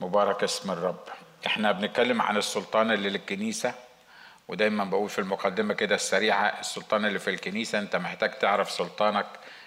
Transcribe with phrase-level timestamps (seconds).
[0.00, 1.04] مبارك اسم الرب.
[1.46, 3.74] إحنا بنتكلم عن السلطان اللي للكنيسة
[4.48, 9.26] ودايما بقول في المقدمة كده السريعة السلطان اللي في الكنيسة انت محتاج تعرف سلطانك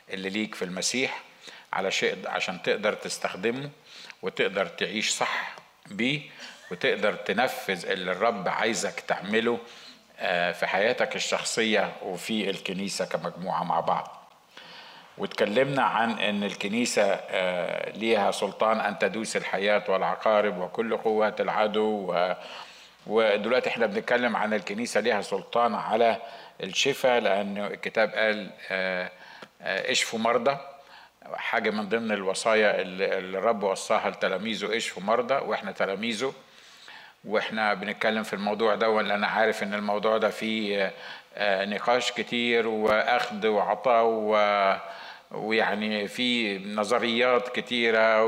[0.10, 1.22] اللي ليك في المسيح
[1.74, 3.70] على شيء عشان تقدر تستخدمه
[4.22, 5.56] وتقدر تعيش صح
[5.88, 6.22] بيه
[6.72, 9.60] وتقدر تنفذ اللي الرب عايزك تعمله
[10.54, 14.19] في حياتك الشخصية وفي الكنيسة كمجموعة مع بعض.
[15.20, 17.20] واتكلمنا عن إن الكنيسة
[17.92, 22.16] ليها سلطان أن تدوس الحياة والعقارب وكل قوات العدو
[23.08, 26.18] ودلوقتي إحنا بنتكلم عن الكنيسة ليها سلطان على
[26.64, 28.50] الشفاء لأن الكتاب قال
[29.62, 30.58] اشفوا مرضى.
[31.34, 36.34] حاجة من ضمن الوصايا اللي الرب وصاها لتلاميذه اشفوا مرضى وإحنا تلاميذه.
[37.26, 40.92] وإحنا بنتكلم في الموضوع ده ولا أنا عارف إن الموضوع ده فيه
[41.42, 44.04] نقاش كتير وأخذ وعطاء
[45.32, 48.26] ويعني في نظريات كتيرة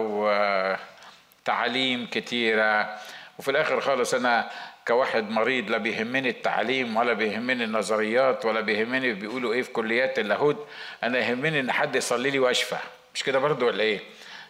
[1.41, 2.97] وتعاليم كتيرة.
[3.39, 4.49] وفي الآخر خالص أنا
[4.87, 10.67] كواحد مريض لا بيهمني التعليم ولا بيهمني النظريات ولا بيهمني بيقولوا إيه في كليات اللاهوت
[11.03, 12.77] أنا يهمني إن حد يصلي لي وأشفى.
[13.15, 13.99] مش كده برضو ولا إيه؟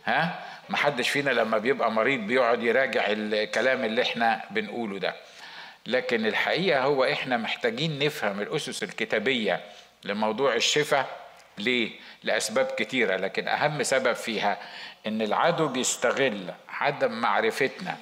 [0.05, 5.15] ها؟ محدش فينا لما بيبقى مريض بيقعد يراجع الكلام اللي إحنا بنقوله ده.
[5.85, 9.61] لكن الحقيقة هو إحنا محتاجين نفهم الأسس الكتابية
[10.03, 11.20] لموضوع الشفاء
[11.57, 11.91] ليه؟
[12.23, 14.57] لأسباب كتيرة لكن أهم سبب فيها
[15.07, 17.97] إن العدو بيستغل عدم معرفتنا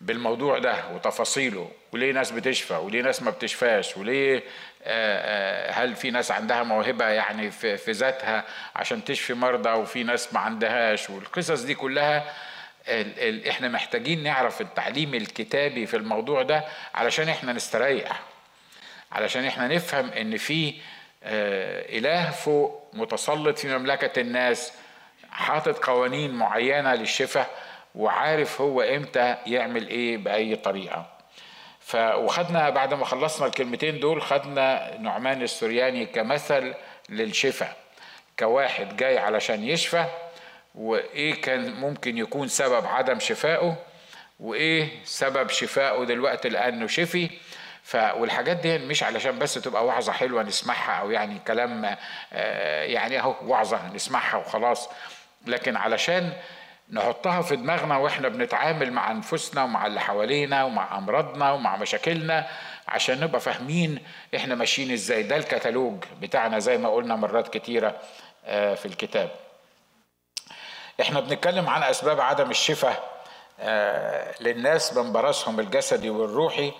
[0.00, 4.42] بالموضوع ده وتفاصيله وليه ناس بتشفى وليه ناس ما بتشفاش وليه
[5.70, 8.44] هل في ناس عندها موهبة يعني في, في ذاتها
[8.76, 12.32] عشان تشفي مرضى وفي ناس ما عندهاش والقصص دي كلها
[13.48, 18.20] إحنا محتاجين نعرف التعليم الكتابي في الموضوع ده علشان إحنا نستريح
[19.12, 20.74] علشان إحنا نفهم إن في
[21.24, 24.72] إله فوق متسلط في مملكة الناس
[25.30, 27.50] حاطط قوانين معينة للشفاء
[27.94, 31.06] وعارف هو إمتى يعمل إيه بأي طريقة.
[31.80, 36.74] ف وخدنا بعد ما خلصنا الكلمتين دول خدنا نعمان السورياني كمثل
[37.08, 37.76] للشفاء
[38.38, 40.04] كواحد جاي علشان يشفى
[40.74, 43.76] وإيه كان ممكن يكون سبب عدم شفائه
[44.40, 47.30] وإيه سبب شفائه دلوقتي لأنه شفي.
[47.82, 51.96] ف والحاجات دي مش علشان بس تبقى وعظة حلوة نسمعها أو يعني كلام
[52.92, 54.88] يعني أهو وعظة نسمعها وخلاص
[55.46, 56.32] لكن علشان
[56.90, 62.46] نحطها في دماغنا وإحنا بنتعامل مع أنفسنا ومع اللي حوالينا ومع أمراضنا ومع مشاكلنا
[62.88, 63.98] عشان نبقى فاهمين
[64.36, 65.22] إحنا ماشيين إزاي.
[65.22, 67.96] ده الكتالوج بتاعنا زي ما قلنا مرات كتيرة
[68.46, 69.30] في الكتاب.
[71.00, 73.12] إحنا بنتكلم عن أسباب عدم الشفاء
[74.40, 76.72] للناس من الجسدي والروحي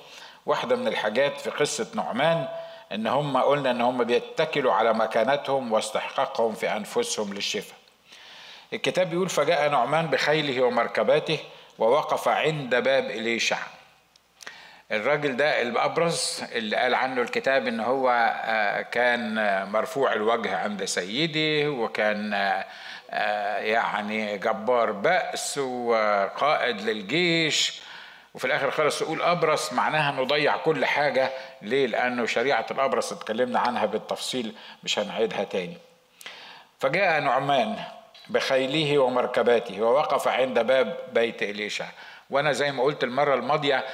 [0.47, 2.48] واحدة من الحاجات في قصة نعمان
[2.92, 7.76] إن هم قلنا إن هم بيتكلوا على مكانتهم واستحقاقهم في أنفسهم للشفاء.
[8.72, 11.38] الكتاب بيقول فجاء نعمان بخيله ومركباته
[11.78, 13.56] ووقف عند باب إليشع.
[14.92, 18.34] الراجل ده الأبرص اللي قال عنه الكتاب إن هو
[18.92, 19.34] كان
[19.72, 22.32] مرفوع الوجه عند سيده وكان
[23.62, 27.82] يعني جبار بأس وقائد للجيش.
[28.34, 31.31] وفي الآخر خالص يقول أبرص معناها نضيع كل حاجة.
[31.62, 34.54] ليه؟ لأنه شريعة الأبرص اتكلمنا عنها بالتفصيل
[34.84, 35.76] مش هنعيدها تاني.
[36.81, 37.76] فجاء نعمان
[38.28, 41.87] بخيله ومركباته ووقف عند باب بيت إليشع.
[42.31, 43.84] وأنا زي ما قلت المرة الماضية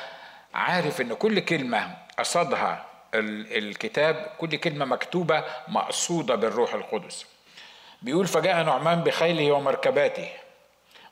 [0.55, 2.85] عارف إن كل كلمة قصدها
[3.15, 7.27] الكتاب كل كلمة مكتوبة مقصودة بالروح القدس.
[8.03, 10.29] بيقول فجاء نعمان بخيله ومركباته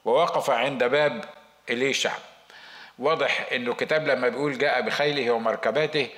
[0.05, 1.25] ووقف عند باب
[1.71, 2.13] إليشع.
[2.99, 6.09] واضح إنه الكتاب لما بيقول جاء بخيله ومركباته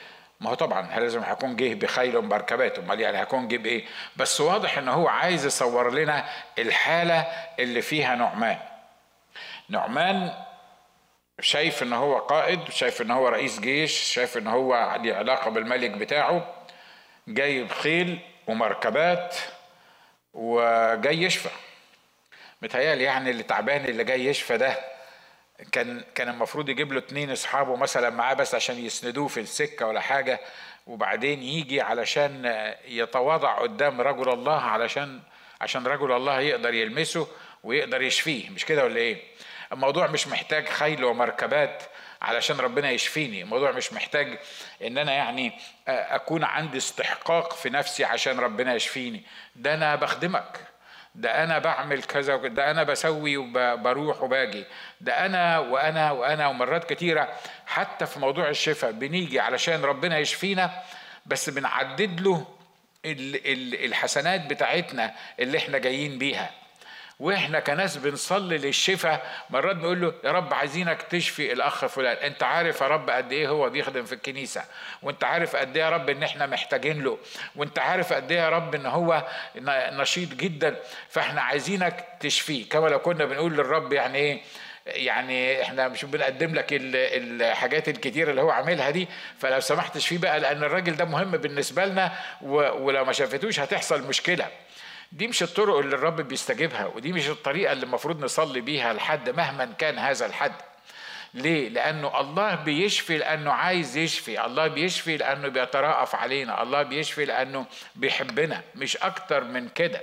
[0.41, 3.84] ما هو طبعا لازم هيكون جه بخيل ومركبات أمال يعني هيكون جه بإيه؟
[4.16, 6.25] بس واضح ان هو عايز يصور لنا
[6.59, 7.27] الحالة
[7.59, 8.59] اللي فيها نعمان.
[9.69, 10.33] نعمان
[11.41, 15.91] شايف إن هو قائد شايف إن هو رئيس جيش شايف إن هو ليه علاقة بالملك
[15.91, 16.55] بتاعه
[17.28, 19.37] جاي بخيل ومركبات
[20.34, 21.49] وجاي يشفى.
[22.62, 24.78] متهيألي يعني اللي تعبان اللي جاي يشفى ده
[25.73, 30.00] كان كان المفروض يجيب له اتنين اصحابه مثلا معاه بس عشان يسندوه في السكة ولا
[30.00, 30.41] حاجة
[30.87, 32.44] وبعدين يجي علشان
[32.88, 35.21] يتواضع قدام رجل الله علشان
[35.61, 37.29] عشان رجل الله يقدر يلمسه
[37.65, 38.50] ويقدر يشفيه.
[38.50, 39.23] مش كده ولا إيه؟
[39.73, 41.82] الموضوع مش محتاج خيل ومركبات
[42.23, 43.43] علشان ربنا يشفيني.
[43.43, 44.38] الموضوع مش محتاج
[44.82, 45.53] إن أنا يعني
[45.88, 49.23] أكون عندي استحقاق في نفسي عشان ربنا يشفيني.
[49.56, 50.68] ده أنا بخدمك.
[51.19, 54.65] ده أنا بعمل كذا ده أنا بسوي وبروح وباجي.
[55.00, 57.29] ده أنا وأنا وأنا ومرات كتيرة
[57.67, 60.70] حتى في موضوع الشفاء بنيجي علشان ربنا يشفينا
[61.26, 62.47] بس بنعدد له
[63.85, 66.50] الحسنات بتاعتنا اللي إحنا جايين بيها.
[67.19, 72.17] وإحنا كناس بنصلي للشفاء مرات بنقول له يا رب عايزينك تشفي الأخ فلان.
[72.17, 74.65] أنت عارف يا رب قد إيه هو بيخدم في الكنيسة
[75.03, 77.19] وأنت عارف قد إيه يا رب إن إحنا محتاجين له
[77.56, 79.25] وأنت عارف قد إيه يا رب إن هو
[79.93, 80.76] نشيط جدا.
[81.09, 82.69] فإحنا عايزينك تشفيه.
[82.69, 84.41] كما لو كنا بنقول للرب يعني إيه
[84.87, 89.09] يعني إحنا مش بنقدم لك الحاجات الكتيرة اللي هو عاملها دي.
[89.38, 92.12] فلو سمحت تشفيه بقى لأن الراجل ده مهم بالنسبة لنا
[92.43, 94.47] ولو ما شافتوش هتحصل مشكلة.
[95.12, 99.64] دي مش الطرق اللي الرب بيستجيبها ودي مش الطريقة اللي المفروض نصلي بيها لحد مهما
[99.78, 100.52] كان هذا الحد
[101.34, 107.66] ليه؟ لأنه الله بيشفي لأنه عايز يشفي الله بيشفي لأنه بيتراءف علينا الله بيشفي لأنه
[107.96, 110.00] بيحبنا مش أكتر من كده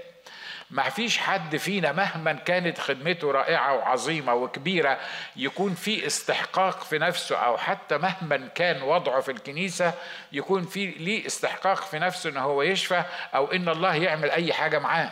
[0.69, 4.99] ما فيش حد فينا مهما كانت خدمته رائعة وعظيمة وكبيرة
[5.35, 9.93] يكون في استحقاق في نفسه أو حتى مهما كان وضعه في الكنيسة
[10.31, 13.03] يكون في ليه استحقاق في نفسه إن هو يشفى
[13.35, 15.09] أو إن الله يعمل أي حاجة معاه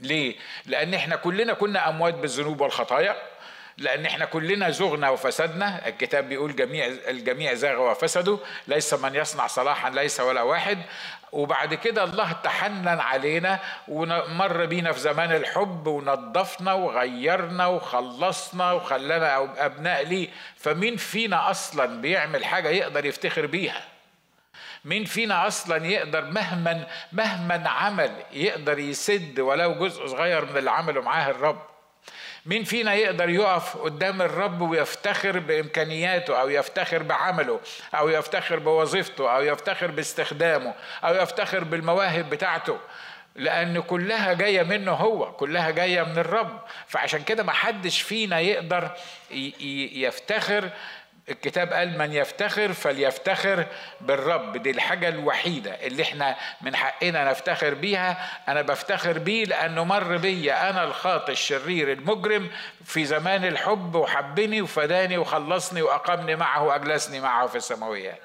[0.00, 3.16] ليه؟ لأن إحنا كلنا كنا أموات بالذنوب والخطايا
[3.78, 5.88] لأن إحنا كلنا زغنا وفسدنا.
[5.88, 8.38] الكتاب بيقول جميع الجميع زاغ وفسدوا
[8.68, 10.78] ليس من يصنع صلاحا ليس ولا واحد.
[11.32, 13.58] وبعد كده الله تحنن علينا
[13.88, 20.28] ومر بينا في زمان الحب ونظفنا وغيرنا وخلصنا وخلانا أبناء ليه.
[20.56, 23.82] فمين فينا أصلا بيعمل حاجة يقدر يفتخر بيها؟
[24.84, 31.02] مين فينا أصلا يقدر مهما مهما عمل يقدر يسد ولو جزء صغير من اللي عمله
[31.02, 31.75] معاه الرب؟
[32.46, 37.60] مين فينا يقدر يقف قدام الرب ويفتخر بإمكانياته أو يفتخر بعمله
[37.94, 42.78] أو يفتخر بوظيفته أو يفتخر باستخدامه أو يفتخر بالمواهب بتاعته؟
[43.34, 46.60] لأن كلها جاية منه هو كلها جاية من الرب.
[46.86, 48.90] فعشان كده ما حدش فينا يقدر
[49.92, 50.70] يفتخر
[51.28, 53.66] الكتاب قال من يفتخر فليفتخر
[54.00, 58.30] بالرب دي الحاجة الوحيدة اللي إحنا من حقنا نفتخر بيها.
[58.48, 62.50] أنا بفتخر بيه لأنه مر بيا أنا الخاطئ الشرير المجرم
[62.84, 68.18] في زمان الحب وحبني وفداني وخلصني وأقامني معه وأجلسني معه في السماويات.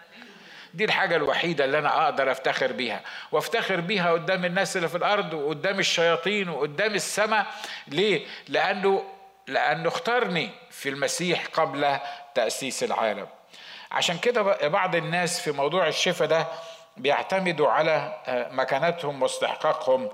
[0.73, 3.01] دي الحاجة الوحيدة اللي أنا أقدر أفتخر بيها.
[3.31, 7.45] وأفتخر بيها قدام الناس اللي في الأرض وقدام الشياطين وقدام السماء.
[7.87, 9.03] ليه؟ لأنه
[9.47, 10.49] لأنه اختارني.
[10.81, 11.99] في المسيح قبل
[12.35, 13.27] تأسيس العالم.
[13.91, 16.47] عشان كده بعض الناس في موضوع الشفاء ده
[16.97, 20.09] بيعتمدوا على آه، مكانتهم واستحقاقهم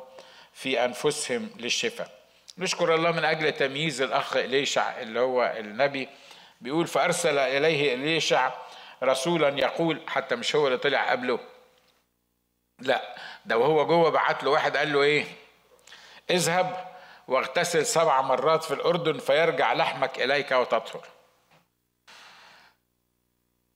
[0.54, 2.10] في أنفسهم للشفاء.
[2.58, 6.10] نشكر الله من أجل تمييز الأخ إليشع اللي هو النبي.
[6.62, 8.52] بيقول فأرسل إليه إليشع
[9.04, 11.40] رسولا يقول حتى مش هو اللي طلع قبله.
[12.80, 13.16] لا
[13.46, 15.26] ده وهو جوه بعت له واحد قال له إيه؟
[16.30, 16.97] اذهب
[17.28, 21.08] واغتسل سبع مرات في الأردن فيرجع لحمك إليك وتطهر.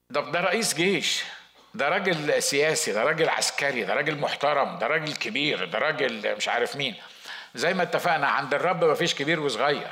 [0.09, 1.23] ده ده رئيس جيش
[1.73, 6.47] ده راجل سياسي ده راجل عسكري ده راجل محترم ده راجل كبير ده راجل مش
[6.47, 6.95] عارف مين.
[7.55, 9.91] زي ما اتفقنا عند الرب مفيش كبير وصغير.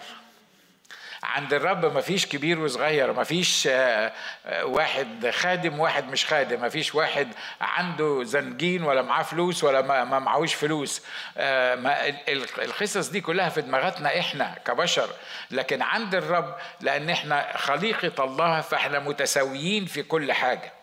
[1.23, 4.11] عند الرب مفيش كبير وصغير مفيش آه،
[4.45, 7.27] آه، واحد خادم واحد مش خادم مفيش واحد
[7.61, 11.01] عنده زنجين ولا معاه فلوس ولا ما معهوش فلوس.
[11.37, 11.75] آه،
[12.57, 15.09] القصص دي كلها في دماغاتنا إحنا كبشر.
[15.51, 20.78] لكن عند الرب لأن إحنا خليقة الله فإحنا متساويين في كل حاجة.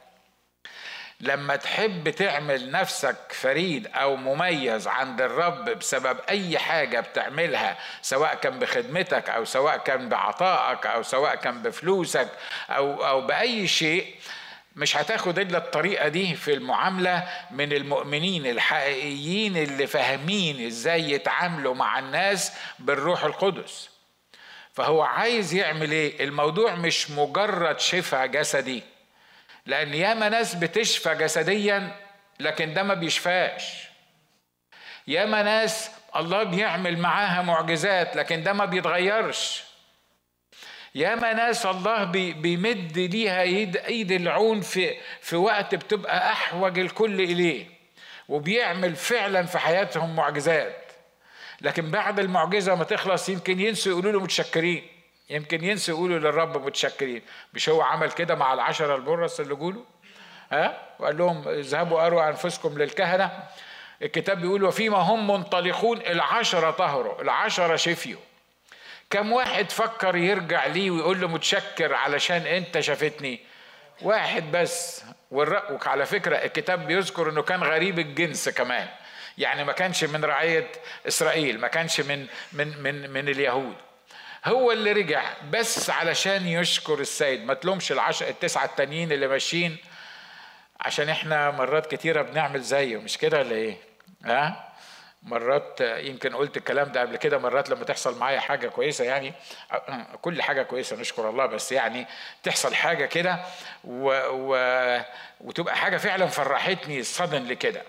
[1.21, 8.59] لما تحب تعمل نفسك فريد أو مميز عند الرب بسبب أي حاجة بتعملها سواء كان
[8.59, 12.29] بخدمتك أو سواء كان بعطائك أو سواء كان بفلوسك
[12.71, 14.15] أو أو بأي شيء
[14.77, 21.99] مش هتاخد إلا الطريقة دي في المعاملة من المؤمنين الحقيقيين اللي فاهمين إزاي يتعاملوا مع
[21.99, 23.91] الناس بالروح القدس.
[24.73, 28.83] فهو عايز يعمل إيه؟ الموضوع مش مجرد شفاء جسدي.
[29.67, 31.97] لأن ياما ناس بتشفى جسديا
[32.41, 33.89] لكن ده ما بيشفاش.
[35.07, 39.65] ياما ناس الله بيعمل معاها معجزات لكن ده ما بيتغيرش.
[40.95, 47.67] ياما ناس الله بيمد ليها ايد ايد العون في في وقت بتبقى أحوج الكل إليه
[48.29, 50.93] وبيعمل فعلا في حياتهم معجزات.
[51.61, 54.96] لكن بعد المعجزة ما تخلص يمكن ينسوا يقولوا له متشكرين.
[55.31, 57.23] يمكن ينسوا يقولوا للرب متشكرين.
[57.55, 59.85] مش هو عمل كده مع العشرة البرص اللي جوله؟
[60.53, 63.43] ها؟ وقال لهم اذهبوا أروى أنفسكم للكهنة.
[64.03, 68.21] الكتاب بيقول وفيما هم منطلقون العشرة طهروا العشرة شفيوا.
[69.11, 73.41] كم واحد فكر يرجع ليه ويقول له متشكر علشان أنت شافتني؟
[74.03, 75.05] واحد بس.
[75.31, 78.89] والرق على فكرة الكتاب بيذكر إنه كان غريب الجنس كمان.
[79.39, 80.69] يعني ما كانش من رعية
[81.09, 83.77] إسرائيل ما كانش من من من من اليهود.
[84.47, 89.77] هو اللي رجع بس علشان يشكر السيد ما تلومش العشر التسعة التانيين اللي ماشيين
[90.81, 93.77] عشان إحنا مرات كتيرة بنعمل زيه مش كده ولا إيه؟
[94.25, 94.73] ها؟
[95.23, 99.33] مرات يمكن قلت الكلام ده قبل كده مرات لما تحصل معايا حاجة كويسة يعني
[100.23, 102.07] كل حاجة كويسة نشكر الله بس يعني
[102.43, 103.39] تحصل حاجة كده
[103.85, 104.21] و...
[104.31, 104.57] و...
[105.41, 107.83] وتبقى حاجة فعلا فرحتني صدن لكده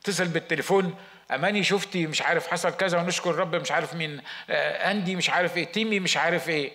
[0.00, 0.94] اتصل بالتليفون
[1.30, 5.56] أماني شفتي مش عارف حصل كذا ونشكر الرب مش عارف مين آه، أندي مش عارف
[5.56, 6.72] إيه تيمي مش عارف إيه.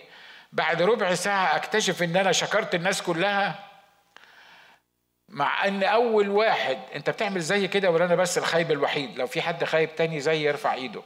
[0.52, 3.70] بعد ربع ساعة أكتشف إن أنا شكرت الناس كلها
[5.28, 9.42] مع إن أول واحد أنت بتعمل زي كده ولا أنا بس الخايب الوحيد؟ لو في
[9.42, 11.02] حد خايب تاني زي يرفع إيده.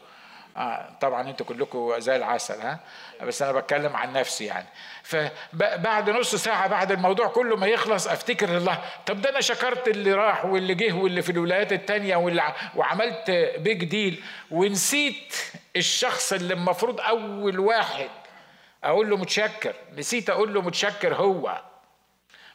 [0.56, 2.80] آه طبعا أنتوا كلكم زي العسل ها؟
[3.23, 4.66] بس أنا بتكلم عن نفسي يعني.
[5.02, 8.78] فبعد نص ساعة بعد الموضوع كله ما يخلص أفتكر الله.
[9.06, 13.84] طب ده أنا شكرت اللي راح واللي جه واللي في الولايات التانية واللي وعملت بيج
[13.84, 15.34] ديل ونسيت
[15.76, 18.08] الشخص اللي المفروض أول واحد
[18.84, 19.75] أقول له متشكر.
[19.96, 21.62] نسيت أقول له متشكر هو.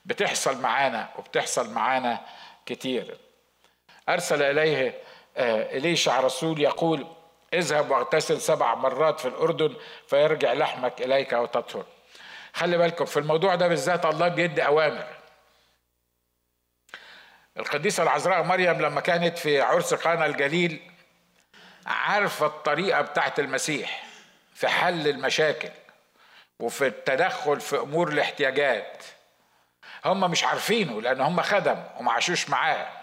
[0.05, 2.19] بتحصل معانا وبتحصل معانا
[2.65, 3.17] كتير.
[4.09, 4.93] أرسل إليه
[5.37, 7.07] آه، اليشع رسول يقول
[7.53, 9.75] اذهب واغتسل سبع مرات في الأردن
[10.07, 11.85] فيرجع لحمك إليك وتطهر.
[12.53, 15.07] خلي بالكم في الموضوع ده بالذات الله بيدي أوامر.
[17.57, 20.91] القديسة العذراء مريم لما كانت في عرس قانا الجليل
[21.85, 24.03] عارفة الطريقة بتاعت المسيح
[24.53, 25.69] في حل المشاكل
[26.59, 29.03] وفي التدخل في أمور الاحتياجات.
[30.05, 32.98] هم مش عارفينه لأن هم خدم وما عاشوش معاه.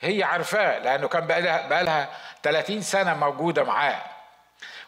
[0.00, 2.08] هي عارفاه لأنه كان بقى لها
[2.42, 4.02] 30 سنة موجودة معاه.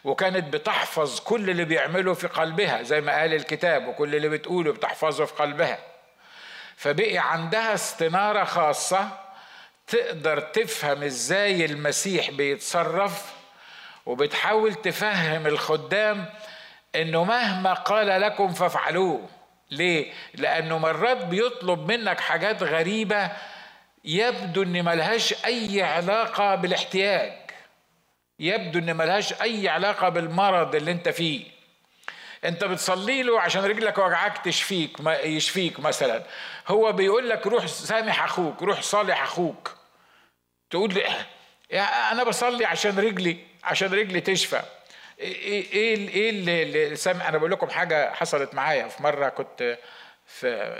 [0.03, 5.25] وكانت بتحفظ كل اللي بيعمله في قلبها زي ما قال الكتاب وكل اللي بتقوله بتحفظه
[5.25, 5.77] في قلبها.
[6.77, 9.09] فبقي عندها استنارة خاصة
[9.87, 13.33] تقدر تفهم إزاي المسيح بيتصرف
[14.05, 16.25] وبتحاول تفهم الخدام
[16.95, 19.29] إنه مهما قال لكم فافعلوه.
[19.71, 23.31] ليه؟ لأنه مرات بيطلب منك حاجات غريبة
[24.07, 27.33] يبدو إن ملهاش أي علاقة بالاحتياج.
[28.39, 31.45] يبدو إن ملهاش أي علاقة بالمرض اللي أنت فيه.
[32.45, 36.23] أنت بتصلي له عشان رجلك وجعاك تشفيك يشفيك مثلا.
[36.67, 39.75] هو بيقول لك روح سامح أخوك روح صالح أخوك.
[40.69, 41.03] تقول لي
[41.71, 44.61] يا أنا بصلي عشان رجلي عشان رجلي تشفى.
[45.19, 49.77] إيه إيه إيه اللي سامع أنا بقول لكم حاجة حصلت معايا في مرة كنت
[50.27, 50.75] في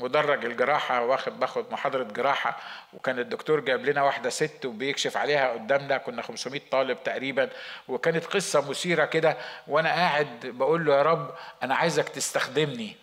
[0.00, 2.60] مدرج الجراحة واخد باخد محاضرة جراحة
[2.92, 7.50] وكان الدكتور جايب لنا واحدة ست وبيكشف عليها قدامنا كنا 500 طالب تقريبا
[7.88, 12.96] وكانت قصة مثيرة كده وأنا قاعد بقول له يا رب أنا عايزك تستخدمني.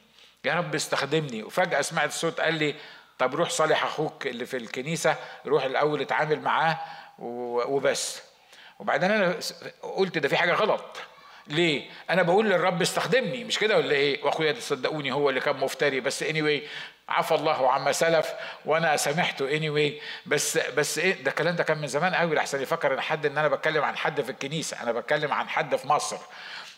[0.46, 1.44] يا رب استخدمني.
[1.44, 2.75] وفجأة سمعت صوت قال لي
[3.20, 6.80] طب روح صالح أخوك اللي في الكنيسة روح الأول اتعامل معاه
[7.20, 8.22] وبس.
[8.80, 9.39] وبعدين أنا
[9.82, 10.98] قلت ده في حاجة غلط.
[11.50, 16.00] ليه؟ أنا بقول للرب استخدمني مش كده ولا إيه؟ وأخويا تصدقوني هو اللي كان مفتري
[16.00, 16.60] بس anyway
[17.10, 18.34] عفى الله عما سلف
[18.66, 20.01] وأنا سامحته اني anyway.
[20.25, 23.38] بس بس إيه؟ ده الكلام ده كان من زمان قوي لحسن يفكر إن حد إن
[23.38, 26.18] أنا بتكلم عن حد في الكنيسة أنا بتكلم عن حد في مصر.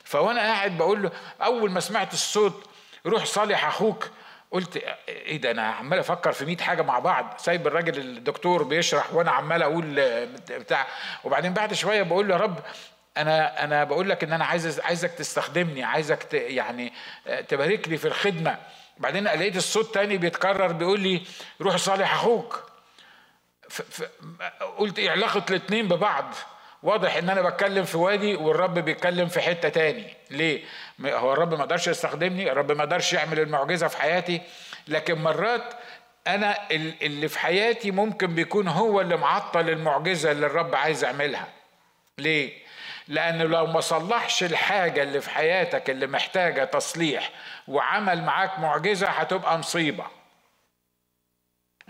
[0.04, 1.12] فوأنا قاعد بقول له
[1.42, 2.66] أول ما سمعت الصوت
[3.06, 4.10] روح صالح أخوك.
[4.52, 7.34] قلت إيه ده؟ أنا عمال أفكر في 100 حاجة مع بعض.
[7.38, 9.84] سايب الراجل الدكتور بيشرح وأنا عمال أقول
[10.50, 10.88] بتاع.
[11.24, 12.60] وبعدين بعد شوية بقول له يا رب
[13.22, 16.94] أنا أنا بقول لك إن أنا عايز عايزك تستخدمني عايزك ت يعني
[17.28, 18.58] آه، تبارك لي في الخدمة.
[18.98, 21.22] بعدين لقيت الصوت تاني بيتكرر بيقول لي
[21.62, 22.70] روح صالح أخوك.
[24.78, 26.36] قلت إيه علاقة الاثنين ببعض.
[26.84, 30.14] واضح إن أنا بتكلم في وادي والرب بيتكلم في حتة تاني.
[30.32, 30.64] ليه؟
[31.02, 34.42] هو الرب ما قدرش يستخدمني الرب ما قدرش يعمل المعجزة في حياتي.
[34.88, 35.74] لكن مرات
[36.28, 41.48] أنا اللي في حياتي ممكن بيكون هو اللي معطل المعجزة اللي الرب عايز يعملها.
[42.18, 42.69] ليه؟
[43.10, 47.30] لأنه لو ما صلحش الحاجة اللي في حياتك اللي محتاجة تصليح
[47.68, 50.06] وعمل معاك معجزة هتبقى مصيبة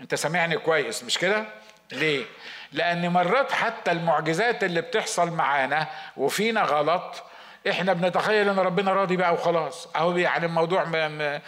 [0.00, 1.44] أنت سامعني كويس مش كده؟
[1.92, 2.24] ليه؟
[2.72, 5.86] لأن مرات حتى المعجزات اللي بتحصل معانا
[6.16, 7.22] وفينا غلط
[7.70, 11.38] إحنا بنتخيل إن ربنا راضي بقى وخلاص أهو يعني الموضوع م...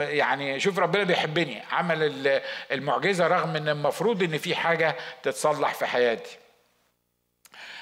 [0.00, 2.40] يعني شوف ربنا بيحبني عمل
[2.72, 6.38] المعجزة رغم إن المفروض إن في حاجة تتصلح في حياتي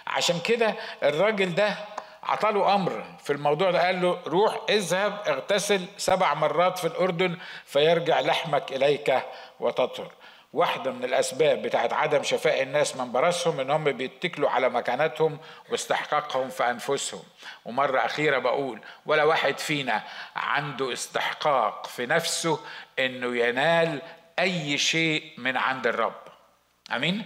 [0.07, 1.75] عشان كده الراجل ده
[2.23, 8.21] عطاله أمر في الموضوع ده قال له روح اذهب اغتسل سبع مرات في الأردن فيرجع
[8.21, 9.23] لحمك إليك
[9.61, 10.13] وتطهر.
[10.53, 15.39] واحدة من الأسباب بتاعت عدم شفاء الناس من براسهم إن هم بيتكلوا على مكانتهم
[15.71, 17.23] واستحقاقهم في أنفسهم.
[17.65, 20.03] ومرة أخيرة بقول ولا واحد فينا
[20.37, 22.61] عنده استحقاق في نفسه
[22.99, 24.03] إنه ينال
[24.39, 26.21] أي شيء من عند الرب.
[26.97, 27.25] أمين؟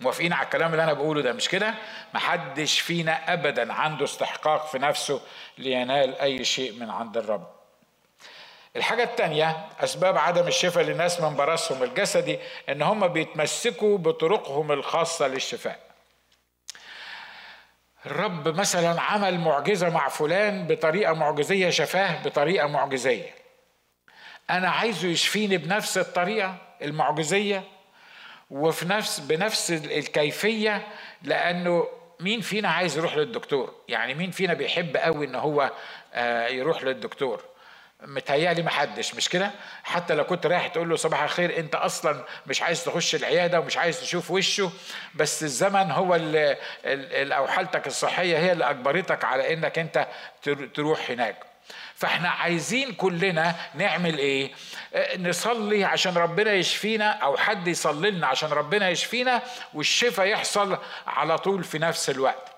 [0.00, 1.74] موافقين على الكلام اللي أنا بقوله ده مش كده؟
[2.14, 5.20] محدش فينا ابدا عنده استحقاق في نفسه
[5.58, 7.48] لينال أي شيء من عند الرب.
[8.76, 12.38] الحاجة التانية أسباب عدم الشفاء للناس من براسهم الجسدي
[12.68, 15.78] إن هم بيتمسكوا بطرقهم الخاصة للشفاء.
[18.06, 23.34] الرب مثلا عمل معجزة مع فلان بطريقة معجزية شفاه بطريقة معجزية.
[24.50, 27.64] أنا عايزه يشفيني بنفس الطريقة المعجزية؟
[28.50, 30.86] وفي نفس بنفس الكيفية
[31.22, 31.88] لأنه
[32.20, 35.72] مين فينا عايز يروح للدكتور؟ يعني مين فينا بيحب قوي إن هو
[36.14, 37.44] آه، يروح للدكتور؟
[38.02, 39.50] متهيألي محدش مش كده؟
[39.84, 43.76] حتى لو كنت رايح تقول له صباح الخير أنت أصلا مش عايز تخش العيادة ومش
[43.76, 44.70] عايز تشوف وشه
[45.14, 46.56] بس الزمن هو اللي
[47.36, 50.08] أو حالتك الصحية هي اللي أجبرتك على إنك أنت
[50.74, 51.47] تروح هناك.
[51.98, 54.52] فاحنا عايزين كلنا نعمل إيه؟
[55.18, 59.42] نصلي عشان ربنا يشفينا أو حد يصلي لنا عشان ربنا يشفينا
[59.74, 62.48] والشفاء يحصل على طول في نفس الوقت.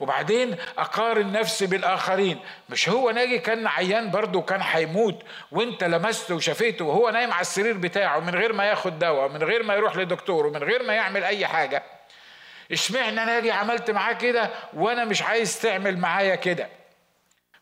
[0.00, 2.40] وبعدين اقارن نفسي بالاخرين.
[2.68, 5.22] مش هو ناجي كان عيان برضه وكان هيموت
[5.52, 9.62] وانت لمسته وشفيته وهو نايم على السرير بتاعه من غير ما ياخد دواء من غير
[9.62, 11.82] ما يروح لدكتور ومن غير ما يعمل اي حاجة.
[12.72, 16.79] اشمعنى أنا أجي عملت معاه كده وأنا مش عايز تعمل معايا كده؟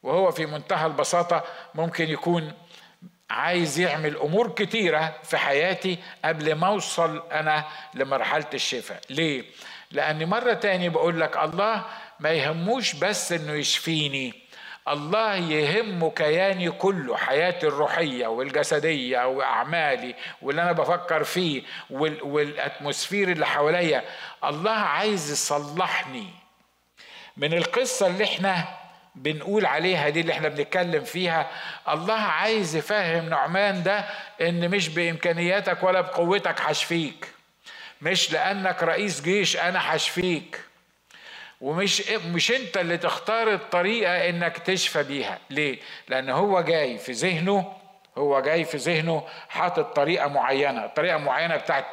[0.02, 2.52] وهو في منتهى البساطة ممكن يكون
[3.30, 7.64] عايز يعمل أمور كتيرة في حياتي قبل ما أوصل أنا
[7.94, 9.00] لمرحلة الشفاء.
[9.10, 9.44] ليه؟
[9.90, 11.84] لاني مرة تاني بقول لك الله
[12.20, 14.34] ما يهموش بس إنه يشفيني.
[14.88, 24.04] الله يهمه كياني كله حياتي الروحية والجسدية وأعمالي واللي أنا بفكر فيه والأتموسفير اللي حواليا.
[24.44, 26.26] الله عايز يصلحني.
[27.36, 28.77] من القصة اللي إحنا
[29.22, 31.50] بنقول عليها دي اللي إحنا بنتكلم فيها.
[31.88, 34.04] الله عايز يفهم نعمان ده
[34.40, 37.28] إن مش بإمكانياتك ولا بقوتك هشفيك.
[38.02, 40.60] مش لأنك رئيس جيش أنا هشفيك.
[41.60, 45.38] ومش مش أنت اللي تختار الطريقة إنك تشفى بيها.
[45.50, 47.72] ليه؟ لأن هو جاي في ذهنه
[48.18, 51.84] هو جاي في ذهنه حاطط طريقة معينة طريقة معينة بتاعت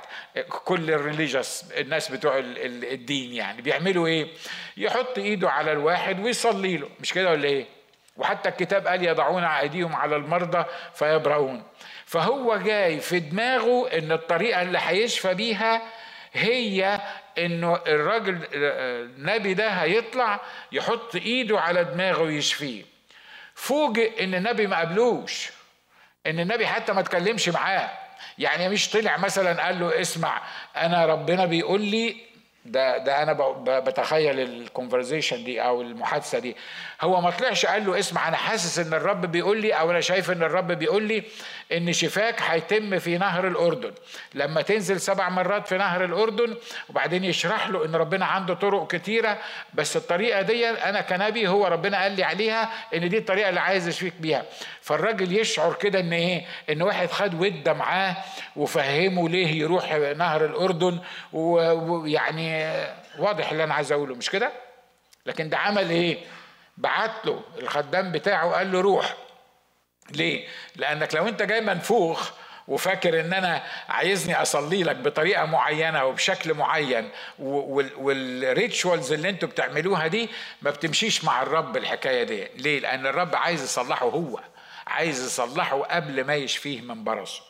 [0.50, 3.62] كل الريليجيوس الناس بتوع الدين يعني.
[3.62, 4.27] بيعملوا إيه؟
[4.77, 6.89] يحط إيده على الواحد ويصلي له.
[7.00, 7.65] مش كده ولا إيه؟
[8.17, 11.63] وحتى الكتاب قال يضعون أيديهم على المرضى فيبرؤون.
[12.05, 15.81] فهو جاي في دماغه إن الطريقة اللي هيشفى بيها
[16.33, 17.01] هي
[17.38, 20.40] إنه الراجل النبي ده هيطلع
[20.72, 22.83] يحط إيده على دماغه ويشفيه.
[23.55, 25.54] فوجئ إن النبي ما قابلوش
[26.27, 27.90] إن النبي حتى ما تكلمش معاه.
[28.38, 30.42] يعني مش طلع مثلا قال له اسمع
[30.77, 32.16] أنا ربنا بيقول لي
[32.66, 33.33] ده ده أنا
[33.79, 36.55] بتخيل الكونفرزيشن دي أو المحادثة دي.
[37.01, 40.31] هو ما طلعش قال له اسمع أنا حاسس إن الرب بيقول لي أو أنا شايف
[40.31, 41.24] إن الرب بيقول لي
[41.72, 43.92] إن شفاك هيتم في نهر الأردن.
[44.33, 46.55] لما تنزل سبع مرات في نهر الأردن
[46.90, 49.38] وبعدين يشرح له إن ربنا عنده طرق كتيرة
[49.74, 53.88] بس الطريقة دي أنا كنبي هو ربنا قال لي عليها إن دي الطريقة اللي عايز
[53.88, 54.44] يشفيك بيها.
[54.86, 58.16] فالراجل يشعر كده إن إيه؟ إن واحد خد ودة معاه
[58.56, 61.00] وفهمه ليه يروح نهر الأردن
[61.34, 62.74] ويعني
[63.20, 64.52] واضح اللي أنا عايز أقوله مش كده؟
[65.26, 66.18] لكن ده عمل إيه؟
[66.78, 69.14] بعت له الخدام بتاعه قال له روح.
[70.12, 72.32] ليه؟ لأنك لو أنت جاي منفوخ
[72.68, 80.30] وفاكر إن أنا عايزني أصلي لك بطريقة معينة وبشكل معين والريتشوالز اللي أنتوا بتعملوها دي
[80.62, 82.48] ما بتمشيش مع الرب الحكاية دي.
[82.58, 84.40] ليه؟ لأن الرب عايز يصلحه هو.
[84.88, 87.44] عايز يصلحه قبل ما يشفيه من برصه.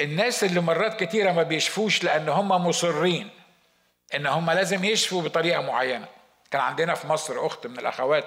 [0.00, 3.30] الناس اللي مرات كتيرة ما بيشفوش لأن هم مصرين
[4.14, 6.08] إن هم لازم يشفوا بطريقة معينة.
[6.50, 8.24] كان عندنا في مصر أخت من الأخوات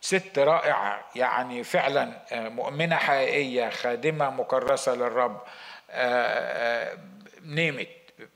[0.00, 5.42] ست رائعة يعني فعلا آه، مؤمنة حقيقية خادمة مكرسة للرب
[5.90, 6.98] آه، آه،
[7.42, 7.88] نيمت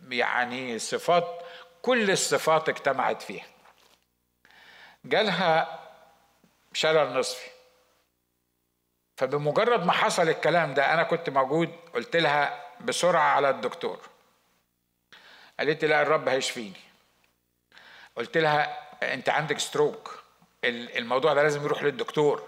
[0.09, 1.43] يعني صفات
[1.83, 3.47] كل الصفات اجتمعت فيها.
[5.05, 5.79] جالها
[6.73, 7.51] شلل نصفي.
[9.21, 13.99] فبمجرد ما حصل الكلام ده أنا كنت موجود قلت لها بسرعة على الدكتور.
[15.59, 16.81] قالت لي لا الرب هيشفيني.
[18.17, 18.79] قلت لها
[19.15, 20.23] أنت عندك stroke
[20.65, 22.43] الموضوع ده لازم يروح للدكتور.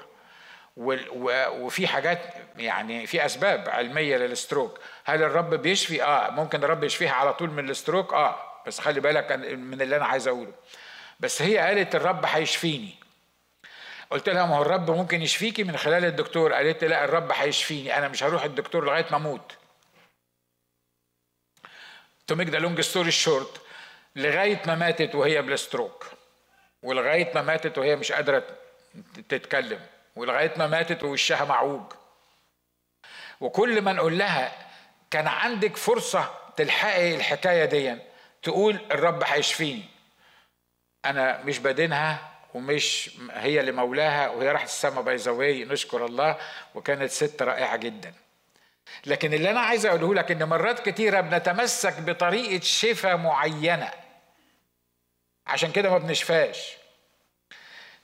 [0.76, 6.30] وفي حاجات يعني في أسباب علمية لل stroke هل الرب بيشفي؟ آه.
[6.30, 8.36] ممكن الرب يشفيها على طول من ال stroke آه.
[8.66, 10.52] بس خلي بالك من اللي أنا عايز أقوله.
[11.20, 13.01] بس هي قالت الرب هيشفيني.
[14.12, 16.52] قلت لها ما هو الرب ممكن يشفيكي من خلال الدكتور.
[16.52, 19.56] قالت لي لا الرب هيشفيني أنا مش هروح الدكتور لغاية ما أموت.
[22.26, 23.60] to make the long story short
[24.16, 26.06] لغاية ما ماتت وهي بال stroke
[26.82, 28.44] ولغاية ما ماتت وهي مش قادرة
[29.28, 29.80] تتكلم
[30.16, 31.92] ولغاية ما ماتت ووشها معوج.
[33.40, 34.52] وكل ما نقول لها
[35.10, 37.96] كان عندك فرصة تلحقي الحكاية دي
[38.42, 39.84] تقول الرب هيشفيني.
[41.04, 46.36] أنا مش بدينها ومش هي اللي مولاها وهي راحت السما باي نشكر الله
[46.74, 48.14] وكانت ست رائعة جدا.
[49.06, 53.90] لكن اللي أنا عايز أقوله لك إن مرات كتيرة بنتمسك بطريقة شفاء معينة.
[55.46, 56.76] عشان كده ما بنشفاش.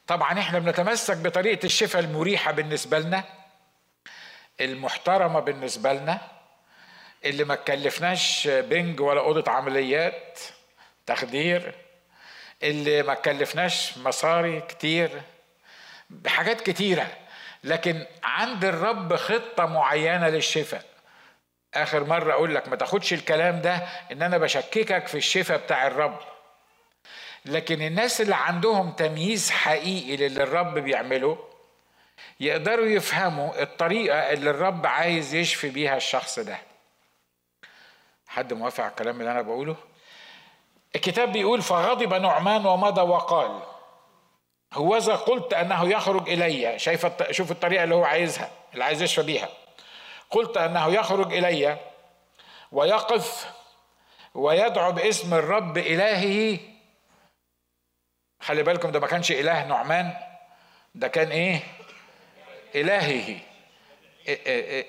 [0.07, 3.25] طبعا إحنا بنتمسك بطريقة الشفاء المريحة بالنسبة لنا
[4.61, 6.21] المحترمة بالنسبة لنا
[7.25, 10.41] اللي ما تكلفناش بنج ولا أوضة عمليات
[11.07, 11.75] تخدير.
[12.63, 15.23] اللي ما تكلفناش مصاري كتير
[16.11, 17.07] بحاجات كتيرة.
[17.65, 20.85] لكن عند الرب خطة معينة للشفاء.
[21.75, 23.75] آخر مرة أقول لك ما تاخدش الكلام ده
[24.13, 26.19] إن أنا بشككك في الشفاء بتاع الرب.
[27.45, 31.39] لكن الناس اللي عندهم تمييز حقيقي للي الرب بيعمله
[32.41, 36.59] يقدروا يفهموا الطريقة اللي الرب عايز يشفي بيها الشخص ده.
[38.29, 39.77] حد موافق على الكلام اللي أنا بقوله؟
[40.97, 43.63] الكتاب بيقول فغضب نعمان ومضى وقال.
[44.73, 49.49] هوذا قلت أنه يخرج إلي شايف شوف الطريقة اللي هو عايزها اللي عايز يشفى بيها.
[50.31, 51.79] قلت أنه يخرج إلي
[52.73, 53.47] ويقف
[54.35, 56.59] ويدعو باسم الرب إلهه
[58.41, 60.15] خلي بالكم ده ما كانش إله نعمان
[60.95, 61.61] ده كان إيه؟
[62.75, 63.37] إلهه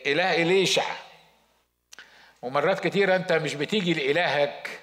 [0.06, 0.86] إله إليشع.
[2.42, 4.79] ومرات كتيرة أنت مش بتيجي لإلهك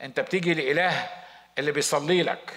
[0.00, 1.08] أنت بتيجي لإله
[1.58, 2.52] اللي بيصلي لك.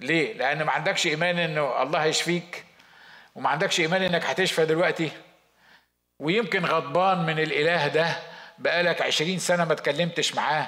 [0.00, 2.64] ليه؟ لأن ما عندكش إيمان إنه الله هيشفيك
[3.34, 5.10] وما عندكش إيمان إنك هتشفى دلوقتي.
[6.18, 8.16] ويمكن غضبان من الإله ده
[8.58, 10.66] بقالك عشرين سنة ما تكلمتش معاه.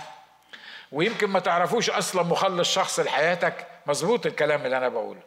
[0.92, 3.66] ويمكن ما تعرفوش أصلا مخلص شخص لحياتك.
[3.86, 5.20] مظبوط الكلام اللي أنا بقوله.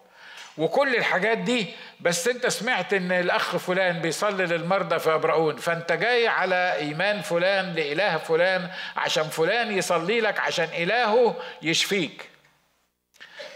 [0.59, 1.65] وكل الحاجات دي
[1.99, 7.73] بس انت سمعت ان الاخ فلان بيصلي للمرضى في ابراؤون فانت جاي على ايمان فلان
[7.73, 12.29] لإله فلان عشان فلان يصلي لك عشان إلهه يشفيك.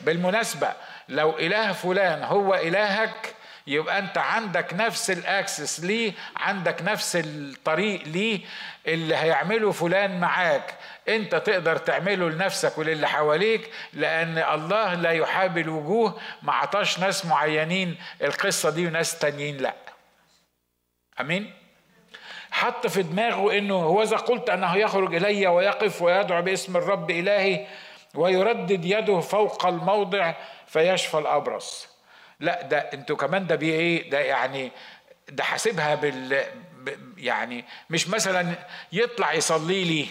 [0.01, 0.73] بالمناسبة
[1.09, 3.33] لو إله فلان هو إلهك
[3.67, 8.39] يبقى انت عندك نفس الأكسس ليه عندك نفس الطريق ليه
[8.87, 10.73] اللي هيعمله فلان معاك.
[11.09, 17.97] انت تقدر تعمله لنفسك وللي حواليك لأن الله لا يحابي الوجوه ما عطاش ناس معينين
[18.21, 19.73] القصة دي وناس تانيين لأ.
[21.19, 21.53] آمين؟
[22.51, 27.67] حط في دماغه إنه هو إذا قلت أنه يخرج إلي ويقف ويدعو باسم الرب إلهي
[28.15, 30.33] ويردد يده فوق الموضع
[30.67, 31.87] فيشفى الأبرص.
[32.39, 34.71] لأ ده أنتوا كمان ده بيه إيه ده يعني
[35.29, 36.45] ده حاسبها بال
[37.17, 38.55] يعني مش مثلا
[38.91, 40.07] يطلع يصلي لي.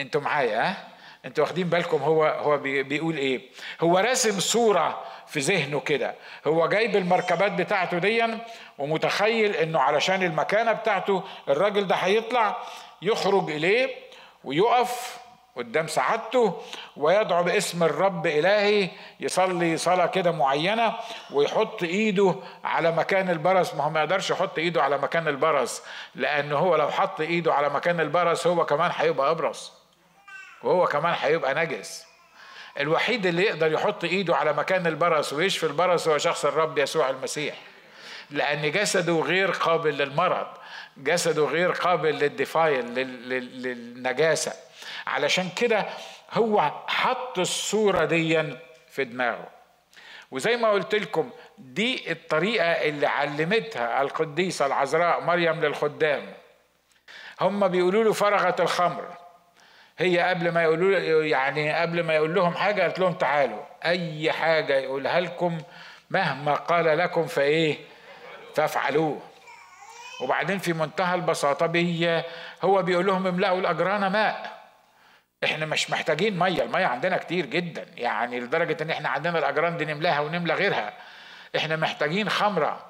[0.00, 0.76] أنتوا معايا ها؟
[1.24, 3.40] أنتوا واخدين بالكم هو هو بيقول إيه؟
[3.80, 6.14] هو راسم صورة في ذهنه كده.
[6.46, 8.38] هو جايب المركبات بتاعته ديا
[8.78, 12.56] ومتخيل انه علشان المكانة بتاعته الراجل ده هيطلع
[13.02, 13.94] يخرج إليه
[14.44, 15.18] ويقف
[15.56, 16.62] قدام سعادته
[16.96, 18.88] ويدعو باسم الرب إلهي
[19.20, 20.94] يصلي صلاة كده معينة
[21.32, 22.34] ويحط إيده
[22.64, 23.74] على مكان البرص.
[23.74, 25.82] ما هو ما يقدرش يحط إيده على مكان البرص
[26.14, 29.72] لأن هو لو حط إيده على مكان البرص هو كمان هيبقى أبرص
[30.62, 32.04] وهو كمان هيبقى نجس.
[32.80, 37.54] الوحيد اللي يقدر يحط إيده على مكان البرص ويشفي البرص هو شخص الرب يسوع المسيح.
[38.30, 40.46] لأن جسده غير قابل للمرض
[40.96, 44.52] جسده غير قابل للديفايل للنجاسة.
[45.06, 45.86] علشان كده
[46.32, 48.56] هو حط الصورة دي
[48.88, 49.48] في دماغه.
[50.30, 56.32] وزي ما قلت لكم دي الطريقة اللي علمتها القديسة العذراء مريم للخدام.
[57.40, 59.04] هم بيقولوا له فرغت الخمر.
[59.98, 63.62] هي قبل ما يقولوا يعني قبل ما يقول لهم حاجة قالت لهم تعالوا.
[63.84, 65.58] أي حاجة يقولها لكم
[66.10, 67.76] مهما قال لكم فإيه؟
[68.54, 69.20] فافعلوه.
[70.22, 72.22] وبعدين في منتهى البساطة بي
[72.62, 74.61] هو بيقول لهم املأوا الأجران ماء.
[75.44, 77.86] إحنا مش محتاجين مية المية عندنا كتير جدا.
[77.96, 80.92] يعني لدرجة إن إحنا عندنا الاجران دي نملاها ونملى غيرها.
[81.56, 82.86] إحنا محتاجين خمرة.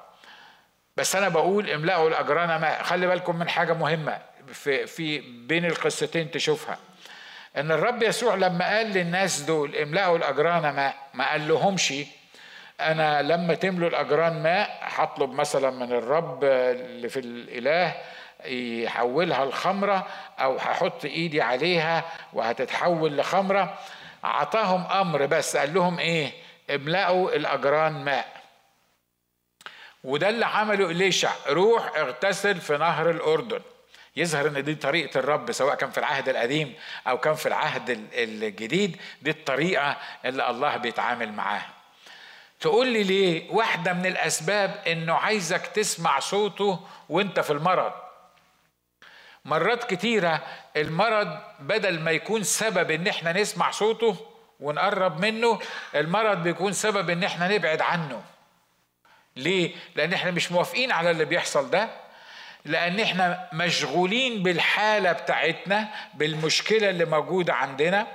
[0.97, 4.17] بس أنا بقول املأوا الاجران ماء خلي بالكم من حاجة مهمة
[4.53, 6.77] في في بين القصتين تشوفها.
[7.57, 11.93] إن الرب يسوع لما قال للناس دول املأوا الاجران ماء ما قال لهمش
[12.81, 17.95] أنا لما تملوا الاجران ماء هطلب مثلا من الرب اللي في الإله
[18.45, 20.07] يحولها لخمرة
[20.39, 22.03] أو هحط إيدي عليها
[22.33, 23.77] وهتتحول لخمرة.
[24.25, 26.31] أعطاهم أمر بس قال لهم إيه؟
[26.69, 28.43] املأوا الأجران ماء.
[30.03, 31.31] وده اللي عمله إليشع.
[31.47, 33.59] روح اغتسل في نهر الأردن.
[34.15, 36.73] يظهر إن دي طريقة الرب سواء كان في العهد القديم
[37.07, 41.69] أو كان في العهد الجديد دي الطريقة اللي الله بيتعامل معاها.
[42.59, 46.79] تقول لي ليه؟ واحدة من الأسباب إنه عايزك تسمع صوته
[47.09, 47.91] وأنت في المرض.
[49.45, 50.43] مرات كتيرة
[50.77, 54.15] المرض بدل ما يكون سبب إن إحنا نسمع صوته
[54.59, 55.59] ونقرب منه
[55.95, 58.21] المرض بيكون سبب إن إحنا نبعد عنه.
[59.35, 61.89] ليه؟ لأن إحنا مش موافقين على اللي بيحصل ده.
[62.65, 68.07] لأن إحنا مشغولين بالحالة بتاعتنا بالمشكلة اللي موجودة عندنا.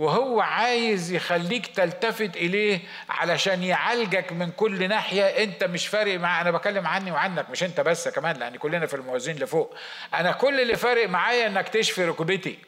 [0.00, 5.24] وهو عايز يخليك تلتفت إليه علشان يعالجك من كل ناحية.
[5.24, 8.94] أنت مش فارق مع أنا بكلم عني وعنك مش أنت بس كمان لأن كلنا في
[8.94, 9.74] الموازين لفوق.
[10.14, 12.58] أنا كل اللي فارق معايا إنك تشفي ركبتي.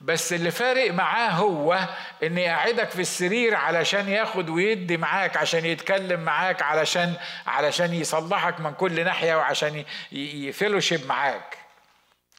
[0.00, 1.88] بس اللي فارق معاه هو
[2.22, 7.14] إن يقعدك في السرير علشان ياخد ويدي معاك عشان يتكلم معاك علشان
[7.46, 11.58] علشان يصلحك من كل ناحية وعشان ي fellowship معاك.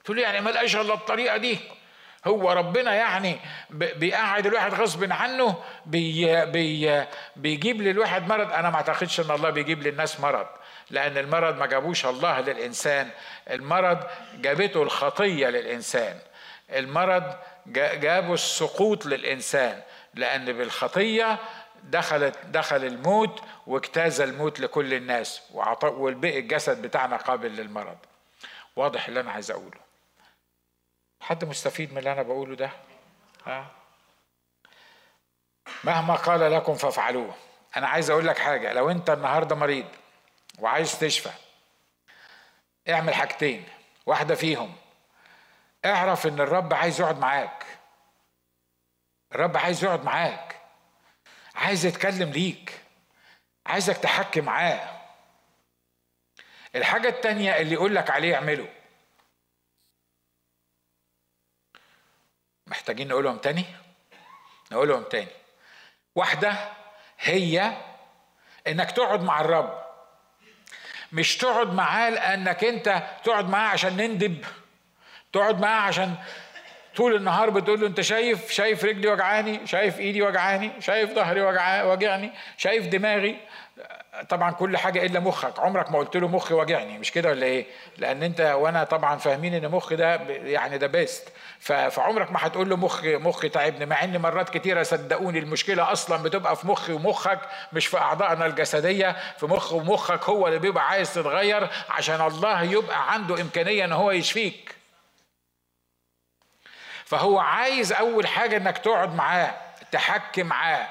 [0.06, 1.60] تقول يعني ما لقاش إلا الطريقة دي؟
[2.27, 7.03] هو ربنا يعني بيقعد الواحد غصب عنه بي بي
[7.35, 8.51] بيجيب للواحد مرض.
[8.53, 10.47] أنا ما أعتقدش إن الله بيجيب للناس مرض
[10.89, 13.09] لأن المرض ما جابوش الله للإنسان.
[13.49, 13.99] المرض
[14.35, 16.19] جابته الخطية للإنسان.
[16.75, 17.23] المرض
[17.67, 19.81] جابوا السقوط للإنسان
[20.13, 21.38] لأن بالخطية
[21.83, 25.41] دخلت دخل الموت واجتاز الموت لكل الناس
[25.83, 27.97] والبقي الجسد بتاعنا قابل للمرض.
[28.75, 29.84] واضح اللي أنا عايز أقوله.
[31.21, 32.69] حد مستفيد من اللي أنا بقوله ده؟
[33.45, 33.71] ها؟
[35.84, 37.36] مهما قال لكم فافعلوه.
[37.78, 39.88] أنا عايز أقول لك حاجة لو أنت النهاردة مريض
[40.60, 41.32] وعايز تشفى
[42.89, 43.65] اعمل حاجتين
[44.06, 44.75] واحدة فيهم
[45.86, 47.65] اعرف إن الرب عايز يقعد معاك.
[49.32, 50.62] الرب عايز يقعد معاك.
[51.56, 52.82] عايز يتكلم ليك.
[53.65, 55.01] عايزك تحكي معاه.
[56.75, 58.67] الحاجة التانية اللي يقول لك عليه اعمله
[62.67, 63.65] محتاجين نقولهم تاني؟
[64.71, 65.32] نقولهم تاني.
[66.15, 66.56] واحدة
[67.19, 67.78] هي
[68.67, 69.86] إنك تقعد مع الرب.
[71.12, 74.45] مش تقعد معاه لأنك أنت تقعد معاه عشان نندب.
[75.34, 76.15] تقعد معاه عشان
[76.95, 81.41] طول النهار بتقول له أنت شايف شايف رجلي وجعاني شايف إيدي وجعاني شايف ظهري
[81.86, 83.36] وجعني شايف دماغي.
[84.29, 85.60] طبعا كل حاجة إلا مخك.
[85.60, 86.97] عمرك ما قلت له مخي وجعني.
[86.97, 87.65] مش كده ولا إيه؟
[87.97, 91.27] لأن أنت وأنا طبعا فاهمين إن مخ ده يعني ده بيست
[91.60, 96.55] فعمرك ما هتقول له مخ مخي تعبني مع إن مرات كتيرة صدقوني المشكلة أصلا بتبقى
[96.55, 97.39] في مخي ومخك
[97.73, 99.15] مش في أعضائنا الجسدية.
[99.38, 104.12] في مخ ومخك هو اللي بيبقى عايز تتغير عشان الله يبقى عنده إمكانية إن هو
[104.12, 104.74] يشفيك.
[107.05, 109.53] فهو عايز أول حاجة إنك تقعد معاه
[109.91, 110.87] تحكي معاه.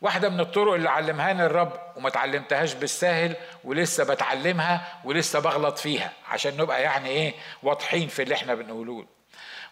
[0.00, 6.56] واحدة من الطرق اللي علمهاني الرب وما تعلمتهاش بالساهل ولسه بتعلمها ولسه بغلط فيها عشان
[6.56, 9.06] نبقى يعني إيه واضحين في اللي إحنا بنقوله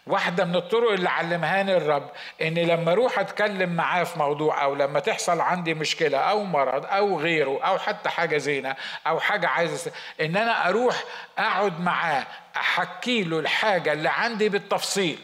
[0.07, 2.09] واحدة من الطرق اللي علمهاني الرب
[2.41, 7.19] إن لما أروح أتكلم معاه في موضوع أو لما تحصل عندي مشكلة أو مرض أو
[7.19, 8.75] غيره أو حتى حاجة زينة
[9.07, 9.89] أو حاجة عايز
[10.21, 11.03] إن أنا أروح
[11.37, 12.25] أقعد معاه
[12.57, 15.19] أحكي له الحاجة اللي عندي بالتفصيل.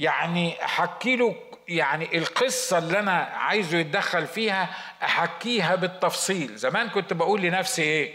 [0.00, 1.34] يعني أحكي له
[1.68, 4.68] يعني القصة اللي أنا عايزه يتدخل فيها
[5.02, 6.56] أحكيها بالتفصيل.
[6.56, 8.14] زمان كنت بقول لنفسي إيه؟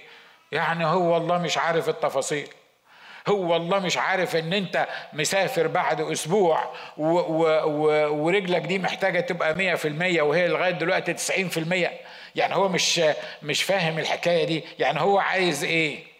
[0.52, 2.48] يعني هو والله مش عارف التفاصيل.
[3.28, 9.20] هو والله مش عارف إن أنت مسافر بعد أسبوع و و و ورجلك دي محتاجة
[9.20, 11.92] تبقى مية في المية وهي لغاية دلوقتي تسعين في المية.
[12.36, 13.02] يعني هو مش
[13.44, 14.64] مش فاهم الحكاية دي.
[14.80, 16.15] يعني هو عايز إيه؟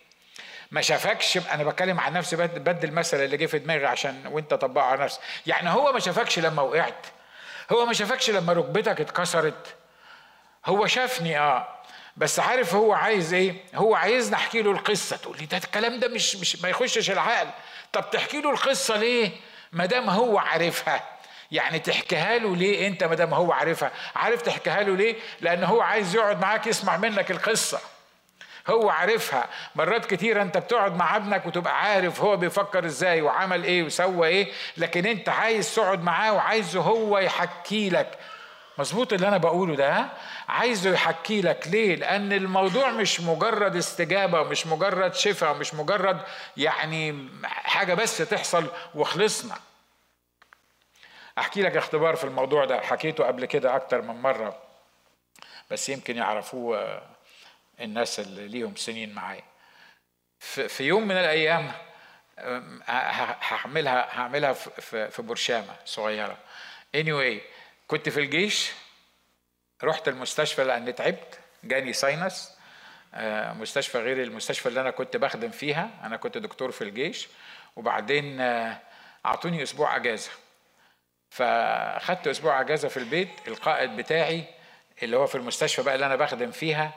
[0.72, 4.84] ما شافكش أنا بتكلم عن نفسي بدل المثل اللي جه في دماغي عشان وأنت طبقه
[4.84, 5.20] على نفسك.
[5.48, 7.06] يعني هو ما شافكش لما وقعت
[7.72, 9.76] هو ما شافكش لما ركبتك اتكسرت.
[10.66, 11.68] هو شافني آه
[12.18, 15.18] بس عارف هو عايز إيه؟ هو عايزني أحكي له القصة.
[15.18, 17.48] تقول لي ده الكلام ده مش مش ما يخشش العقل.
[17.94, 19.32] طب تحكي له القصة ليه؟
[19.72, 21.04] ما دام هو عارفها.
[21.52, 25.82] يعني تحكيها له ليه أنت ما دام هو عارفها؟ عارف تحكيها له ليه؟ لأن هو
[25.82, 27.80] عايز يقعد معاك يسمع منك القصة.
[28.70, 29.50] هو عارفها.
[29.76, 34.52] مرات كتير انت بتقعد مع ابنك وتبقى عارف هو بيفكر إزاي وعمل إيه وسوى إيه
[34.78, 38.18] لكن انت عايز تقعد معاه وعايزه هو يحكي لك.
[38.78, 40.06] مظبوط اللي أنا بقوله ده؟
[40.50, 41.68] عايزه يحكي لك.
[41.68, 46.22] ليه؟ لأن الموضوع مش مجرد استجابة مش مجرد شفاء مش مجرد
[46.58, 49.56] يعني حاجة بس تحصل وخلصنا.
[51.38, 52.82] أحكي لك اختبار في الموضوع ده.
[52.82, 54.58] حكيته قبل كده أكتر من مرة
[55.72, 57.02] بس يمكن يعرفوه
[57.82, 59.44] الناس اللي ليهم سنين معايا.
[60.40, 61.72] في يوم من الأيام
[63.42, 64.54] هعملها هعملها
[65.10, 66.38] في برشامه صغيرة.
[66.98, 67.42] Anyway
[67.88, 68.72] كنت في الجيش
[69.84, 72.56] رحت المستشفى لأني تعبت جاني ساينس
[73.14, 75.90] آه، مستشفى غير المستشفى اللي أنا كنت بخدم فيها.
[76.04, 77.28] أنا كنت دكتور في الجيش
[77.76, 78.78] وبعدين آه،
[79.26, 80.32] أعطوني أسبوع أجازة.
[81.30, 84.44] فأخدت أسبوع أجازة في البيت القائد بتاعي
[85.04, 86.92] اللي هو في المستشفى بقى اللي أنا بخدم فيها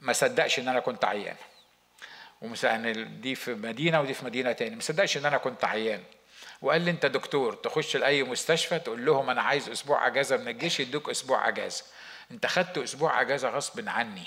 [0.00, 1.36] ما صدقش إن أنا كنت عيان.
[3.20, 4.74] دي في مدينة ودي في مدينة تاني.
[4.74, 6.02] ما صدقش إن أنا كنت عيان.
[6.62, 10.80] وقال لي أنت دكتور تخش لأي مستشفى تقول لهم أنا عايز أسبوع أجازة من الجيش
[10.80, 11.84] يدوك أسبوع أجازة.
[12.30, 14.26] أنت خدت أسبوع أجازة غصب عني.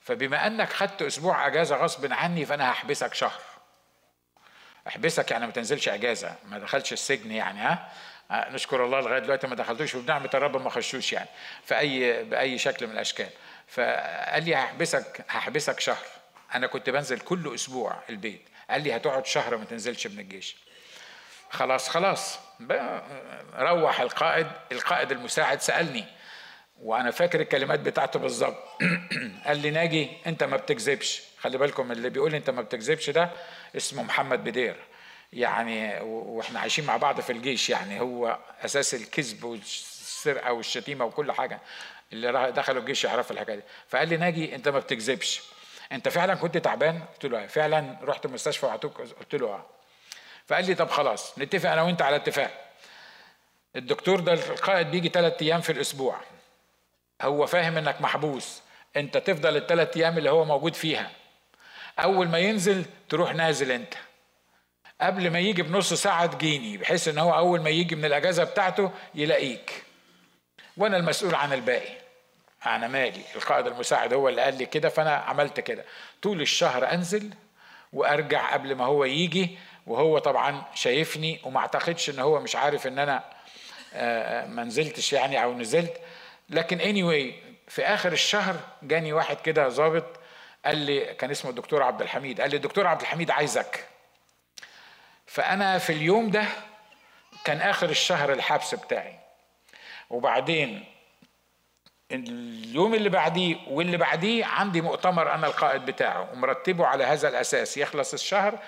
[0.00, 3.40] فبما أنك خدت أسبوع أجازة غصب عني فأنا هحبسك شهر.
[4.88, 6.34] احبسك يعني ما تنزلش أجازة.
[6.44, 7.92] ما دخلش السجن يعني ها؟
[8.30, 11.28] آه، نشكر الله لغاية دلوقتي ما دخلتوش وبنعمة الرب ما خشوش يعني.
[11.64, 13.28] في أي بأي شكل من الأشكال.
[13.66, 16.06] فقال لي هحبسك هحبسك شهر.
[16.54, 18.42] أنا كنت بنزل كل أسبوع البيت.
[18.70, 20.56] قال لي هتقعد شهر ما تنزلش من الجيش.
[21.50, 22.38] خلاص خلاص.
[23.54, 26.04] روح القائد القائد المساعد سألني.
[26.82, 28.82] وأنا فاكر الكلمات بتاعته بالظبط.
[29.46, 31.22] قال لي ناجي أنت ما بتكذبش.
[31.38, 33.30] خلي بالكم اللي بيقول أنت ما بتكذبش ده
[33.76, 34.76] اسمه محمد بدير.
[35.32, 37.70] يعني وإحنا عايشين مع بعض في الجيش.
[37.70, 41.60] يعني هو أساس الكذب والسرقة والشتيمة وكل حاجة.
[42.16, 43.62] اللي دخلوا الجيش يعرفوا الحكاية دي.
[43.88, 45.42] فقال لي ناجي انت ما بتكذبش.
[45.92, 47.46] انت فعلا كنت تعبان؟ قلت له آه.
[47.46, 49.66] فعلا رحت المستشفى وعطوك قلت له آه.
[50.46, 52.64] فقال لي طب خلاص نتفق أنا وأنت على اتفاق.
[53.76, 56.20] الدكتور ده القائد بيجي ثلاث أيام في الأسبوع.
[57.22, 58.62] هو فاهم إنك محبوس.
[58.96, 61.10] أنت تفضل الثلاث أيام اللي هو موجود فيها.
[61.98, 63.94] أول ما ينزل تروح نازل أنت.
[65.00, 68.90] قبل ما يجي بنص ساعة تجيني بحيث إن هو أول ما يجي من الأجازة بتاعته
[69.14, 69.82] يلاقيك.
[70.76, 72.05] وأنا المسؤول عن الباقي.
[72.66, 73.22] أنا مالي.
[73.36, 75.84] القائد المساعد هو اللي قال لي كده فأنا عملت كده.
[76.22, 77.30] طول الشهر أنزل
[77.92, 82.98] وأرجع قبل ما هو يجي وهو طبعا شايفني وما أعتقدش إن هو مش عارف إن
[82.98, 83.24] أنا
[83.94, 86.00] آه، ما نزلتش يعني أو نزلت.
[86.50, 87.34] لكن anyway
[87.70, 90.20] في آخر الشهر جاني واحد كده ظابط
[90.64, 93.88] قال لي كان اسمه الدكتور عبد الحميد قال لي الدكتور عبد الحميد عايزك.
[95.26, 96.44] فأنا في اليوم ده
[97.44, 99.18] كان آخر الشهر الحبس بتاعي.
[100.10, 100.84] وبعدين
[102.12, 107.76] اليوم اللي بعديه واللي بعديه عندي مؤتمر أنا القائد بتاعه ومرتبه على هذا الأساس.
[107.76, 108.58] يخلص الشهر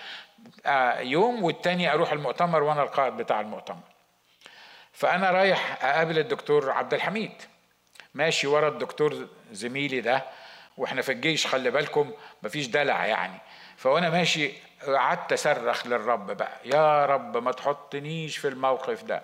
[0.67, 3.81] آه، يوم والتاني أروح المؤتمر وأنا القائد بتاع المؤتمر.
[4.93, 7.33] فأنا رايح أقابل الدكتور عبد الحميد.
[8.15, 10.25] ماشي ورا الدكتور زميلي ده
[10.77, 12.11] وإحنا في الجيش خلي بالكم
[12.43, 13.39] مفيش دلع يعني.
[13.77, 14.53] فوأنا ماشي
[14.87, 19.23] قعدت أصرخ للرب بقى يا رب ما تحطنيش في الموقف ده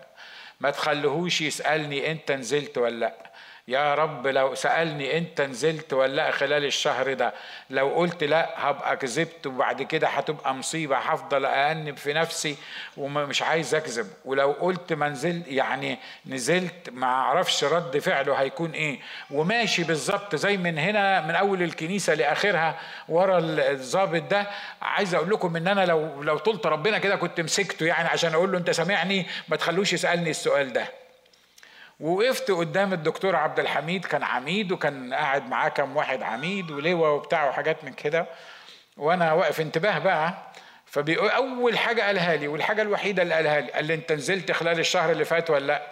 [0.60, 3.33] ما تخليهوش يسألني أنت نزلت ولا لأ.
[3.68, 7.34] يا رب لو سألني أنت نزلت ولا لا خلال الشهر ده
[7.70, 12.56] لو قلت لا هبقى كذبت وبعد كده هتبقى مصيبة هفضل أأنب في نفسي
[12.96, 14.06] ومش عايز أكذب.
[14.24, 19.00] ولو قلت ما نزل يعني نزلت ما أعرفش رد فعله هيكون إيه.
[19.30, 23.38] وماشي بالظبط زي من هنا من أول الكنيسة لآخرها ورا
[23.70, 24.46] الظابط ده.
[24.82, 28.52] عايز أقول لكم إن أنا لو لو طلت ربنا كده كنت مسكته يعني عشان أقول
[28.52, 31.03] له أنت سامعني ما تخلوش يسألني السؤال ده.
[32.00, 37.48] ووقفت قدام الدكتور عبد الحميد كان عميد وكان قاعد معاه كام واحد عميد ولواء وبتاع
[37.48, 38.26] وحاجات من كده.
[38.96, 40.34] وأنا واقف انتباه بقى
[40.86, 44.78] فبيقول أول حاجة قالها لي والحاجة الوحيدة اللي قالها لي قال لي أنت نزلت خلال
[44.78, 45.82] الشهر اللي فات ولا لأ؟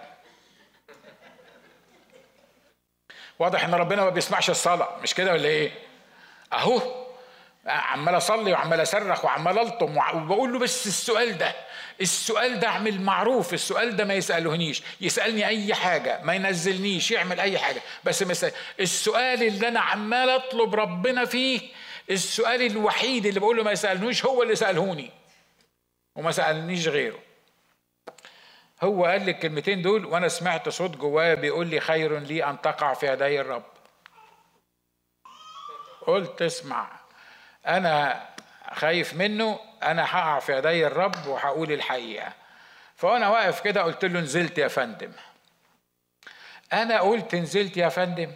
[3.39, 5.71] واضح إن ربنا ما بيسمعش الصلاة مش كده ولا إيه؟
[6.53, 7.02] أهو.
[7.65, 11.55] عمال اصلي وعمال اصرخ وعمال الطم وبقول له بس السؤال ده
[12.01, 17.59] السؤال ده اعمل معروف السؤال ده ما يسألهنيش يسألني أي حاجة ما ينزلنيش يعمل أي
[17.59, 17.81] حاجة.
[18.03, 21.61] بس ما السؤال اللي أنا عمال أطلب ربنا فيه
[22.09, 25.11] السؤال الوحيد اللي بقول له ما يسالنوش هو اللي سألهوني
[26.15, 27.19] وما سألنيش غيره.
[28.83, 32.93] هو قال لي الكلمتين دول وأنا سمعت صوت جوايا بيقول لي خير لي أن تقع
[32.93, 33.63] في يدي الرب.
[36.07, 37.02] قلت اسمع.
[37.67, 38.21] أنا
[38.71, 42.33] خايف منه أنا هقع في يدي الرب وهقول الحقيقة.
[42.95, 45.11] فأنا واقف كده قلت له نزلت يا فندم.
[46.73, 48.31] أنا قلت نزلت يا فندم.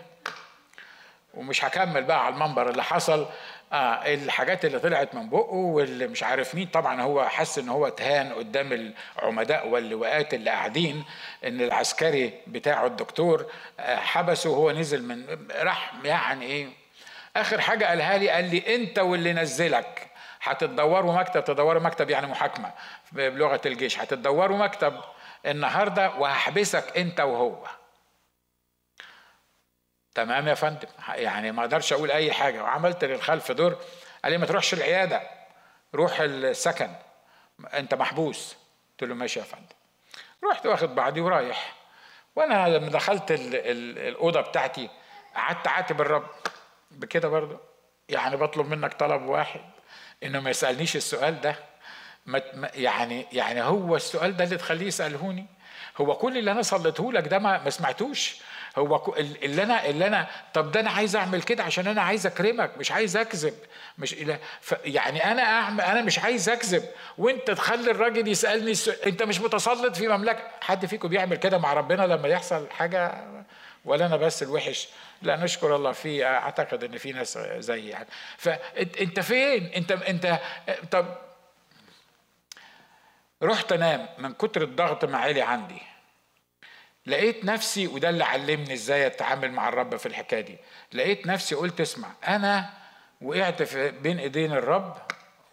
[1.34, 3.28] ومش هكمل بقى على المنبر اللي حصل.
[3.74, 6.68] آه الحاجات اللي طلعت من بقه واللي مش عارف مين.
[6.68, 11.06] طبعا هو حس إن هو اتهان قدام العمداء واللواءات اللي قاعدين
[11.46, 16.68] إن العسكري بتاعه الدكتور آه حبسه وهو نزل من راح يعني إيه
[17.42, 20.08] آخر حاجة قالها لي قال لي أنت واللي نزلك
[20.42, 22.72] هتدوروا مكتب تدوروا مكتب يعني محاكمة
[23.12, 24.00] بلغة الجيش.
[24.00, 25.02] هتدوروا مكتب
[25.46, 27.68] النهارده وهحبسك أنت وهو.
[30.16, 32.64] تمام يا فندم؟ يعني ما أقدرش أقول أي حاجة.
[32.64, 33.78] وعملت للخلف دور.
[34.24, 35.22] قال لي ما تروحش العيادة
[35.96, 36.90] روح السكن.
[37.74, 38.56] أنت محبوس.
[38.92, 39.76] قلت له ماشي يا فندم.
[40.52, 41.74] رحت واخد بعضي ورايح.
[42.36, 44.90] وأنا لما دخلت الأوضة بتاعتي
[45.36, 46.28] قعدت عاتب الرب.
[46.98, 47.60] بكده برضه.
[48.10, 49.62] يعني بطلب منك طلب واحد
[50.24, 51.56] إنه ما يسألنيش السؤال ده.
[52.76, 55.46] يعني يعني هو السؤال ده اللي تخليه يسألهوني.
[55.98, 58.38] هو كل اللي أنا صليته لك ده ما, ما سمعتوش.
[58.78, 62.78] هو اللي أنا اللي أنا طب ده أنا عايز أعمل كده عشان أنا عايز أكرمك
[62.78, 63.54] مش عايز أكذب.
[63.98, 64.16] مش
[64.86, 66.84] يعني أنا أعمل أنا مش عايز أكذب.
[67.18, 69.02] وأنت تخلي الراجل يسألني السؤال.
[69.06, 70.44] أنت مش متسلط في مملكة.
[70.62, 73.24] حد فيكم بيعمل كده مع ربنا لما يحصل حاجة؟
[73.88, 74.88] ولا أنا بس الوحش.
[75.22, 78.08] لا نشكر الله في أعتقد إن في ناس زي يعني
[78.38, 80.40] فانت فين؟ أنت أنت
[80.92, 81.06] طب
[83.44, 85.82] رحت أنام من كتر الضغط ما عالي عندي.
[87.06, 90.58] لقيت نفسي وده اللي علمني إزاي أتعامل مع الرب في الحكاية دي.
[90.94, 92.70] لقيت نفسي قلت اسمع أنا
[93.22, 94.98] وقعت في بين إيدين الرب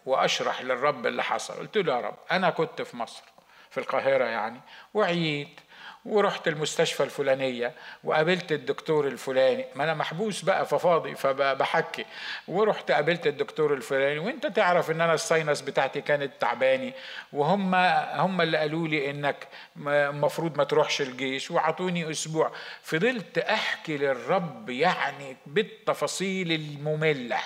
[0.05, 1.53] وأشرح للرب اللي حصل.
[1.53, 3.23] قلت له يا رب أنا كنت في مصر
[3.69, 4.61] في القاهرة يعني
[4.93, 5.59] وعييت
[6.05, 9.65] ورحت المستشفى الفلانية وقابلت الدكتور الفلاني.
[9.75, 12.05] ما أنا محبوس بقى ففاضي فبحكي.
[12.47, 16.93] ورحت قابلت الدكتور الفلاني وأنت تعرف إن أنا الساينس بتاعتي كانت تعباني
[17.33, 17.75] وهم
[18.15, 19.47] هم اللي قالوا لي إنك
[19.87, 22.51] المفروض ما تروحش الجيش وعطوني أسبوع.
[22.83, 27.39] فضلت أحكي للرب يعني بالتفاصيل المملة.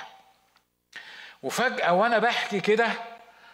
[1.43, 2.88] وفجأة وأنا بحكي كده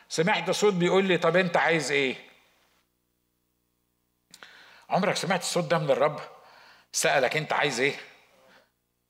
[0.10, 2.16] سمعت صوت بيقول لي طب أنت عايز إيه؟
[4.90, 6.20] عمرك سمعت الصوت ده من الرب؟
[6.92, 7.94] سألك أنت عايز إيه؟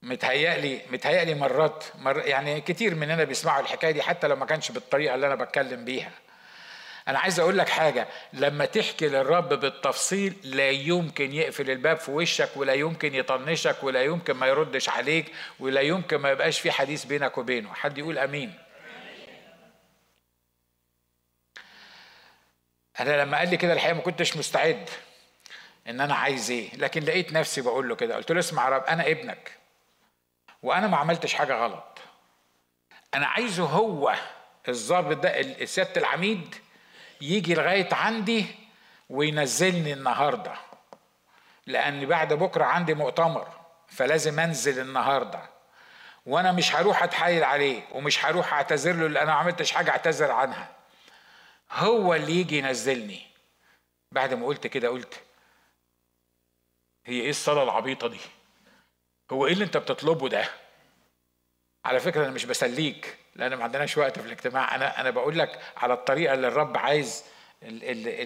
[0.01, 5.15] متهيألي متهيألي مرات مر يعني كتير مننا بيسمعوا الحكاية دي حتى لو ما كانش بالطريقة
[5.15, 6.11] اللي أنا بتكلم بيها.
[7.07, 12.49] أنا عايز أقول لك حاجة لما تحكي للرب بالتفصيل لا يمكن يقفل الباب في وشك
[12.55, 17.37] ولا يمكن يطنشك ولا يمكن ما يردش عليك ولا يمكن ما يبقاش في حديث بينك
[17.37, 17.73] وبينه.
[17.73, 18.53] حد يقول آمين.
[22.99, 24.89] أنا لما قال لي كده الحقيقة ما كنتش مستعد.
[25.87, 26.75] إن أنا عايز إيه.
[26.75, 28.15] لكن لقيت نفسي بقول له كده.
[28.15, 29.57] قلت له اسمع يا رب أنا ابنك.
[30.63, 31.99] وأنا ما عملتش حاجة غلط.
[33.13, 34.15] أنا عايزه هو
[34.69, 36.55] الظابط ده سياده العميد
[37.21, 38.45] يجي لغاية عندي
[39.09, 40.53] وينزلني النهارده.
[41.67, 43.47] لأن بعد بكرة عندي مؤتمر
[43.87, 45.49] فلازم أنزل النهارده.
[46.25, 50.31] وأنا مش هروح أتحايل عليه ومش هروح أعتذر له لأن أنا ما عملتش حاجة أعتذر
[50.31, 50.69] عنها.
[51.71, 53.27] هو اللي يجي ينزلني.
[54.11, 55.19] بعد ما قلت كده قلت
[57.05, 58.19] هي إيه الصلاة العبيطة دي؟
[59.31, 60.45] هو إيه اللي أنت بتطلبه ده؟
[61.85, 64.75] على فكرة أنا مش بسليك لأن ما عندناش وقت في الاجتماع.
[64.75, 67.23] أنا أنا بقول لك على الطريقة اللي الرب عايز
[67.63, 68.23] اللي, اللي,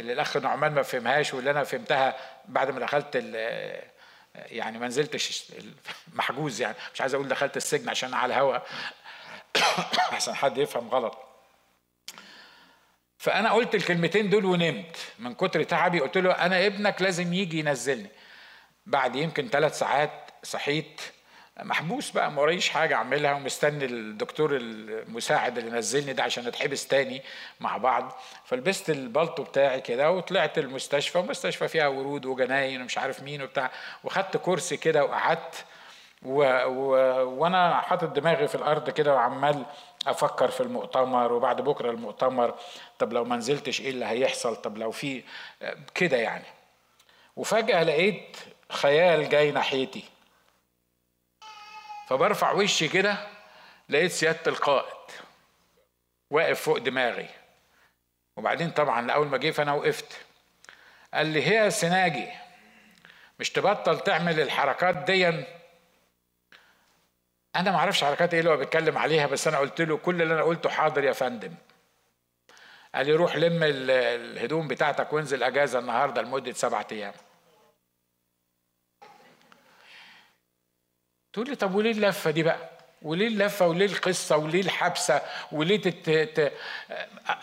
[0.00, 2.16] اللي الأخ نعمان ما فهمهاش واللي أنا فهمتها
[2.48, 3.16] بعد ما دخلت
[4.34, 5.52] يعني ما نزلتش
[6.12, 6.76] محجوز يعني.
[6.94, 8.58] مش عايز أقول دخلت السجن عشان على الهوا.
[10.16, 11.25] عشان حد يفهم غلط.
[13.18, 14.96] فأنا قلت الكلمتين دول ونمت.
[15.18, 18.10] من كتر تعبي قلت له أنا ابنك لازم يجي ينزلني.
[18.86, 21.00] بعد يمكن ثلاث ساعات صحيت.
[21.62, 27.22] محبوس بقى ما حاجة أعملها ومستني الدكتور المساعد اللي نزلني ده عشان اتحبس تاني
[27.60, 28.12] مع بعض.
[28.44, 33.70] فلبست البلطو بتاعي كده وطلعت المستشفى ومستشفى فيها ورود وجناين ومش عارف مين وبتاع.
[34.04, 35.64] وخدت كرسي كده وقعدت.
[36.22, 36.42] و...
[36.66, 36.90] و...
[37.40, 39.64] وأنا حاطط دماغي في الأرض كده وعمال
[40.06, 42.54] أفكر في المؤتمر وبعد بكرة المؤتمر
[42.98, 45.22] طب لو ما نزلتش إيه اللي هيحصل؟ طب لو في
[45.94, 46.44] كده يعني.
[47.36, 48.36] وفجأة لقيت
[48.72, 50.04] خيال جاي ناحيتي.
[52.08, 53.16] فبرفع وشي كده
[53.88, 55.10] لقيت سيادة القائد
[56.30, 57.28] واقف فوق دماغي.
[58.36, 60.20] وبعدين طبعا اول ما جه فانا وقفت
[61.14, 62.28] قال لي هي سناجي
[63.38, 65.28] مش تبطل تعمل الحركات دي
[67.56, 70.34] أنا ما أعرفش حركات إيه اللي هو بيتكلم عليها بس أنا قلت له كل اللي
[70.34, 71.54] أنا قلته حاضر يا فندم.
[72.96, 77.12] قال لي روح لم الهدوم بتاعتك وانزل أجازة النهارده لمدة سبعة أيام.
[81.32, 85.20] تقول لي طب وليه اللفة دي بقى؟ وليه اللفة وليه القصة وليه الحبسة
[85.52, 86.10] وليه تت...
[86.10, 86.52] ت...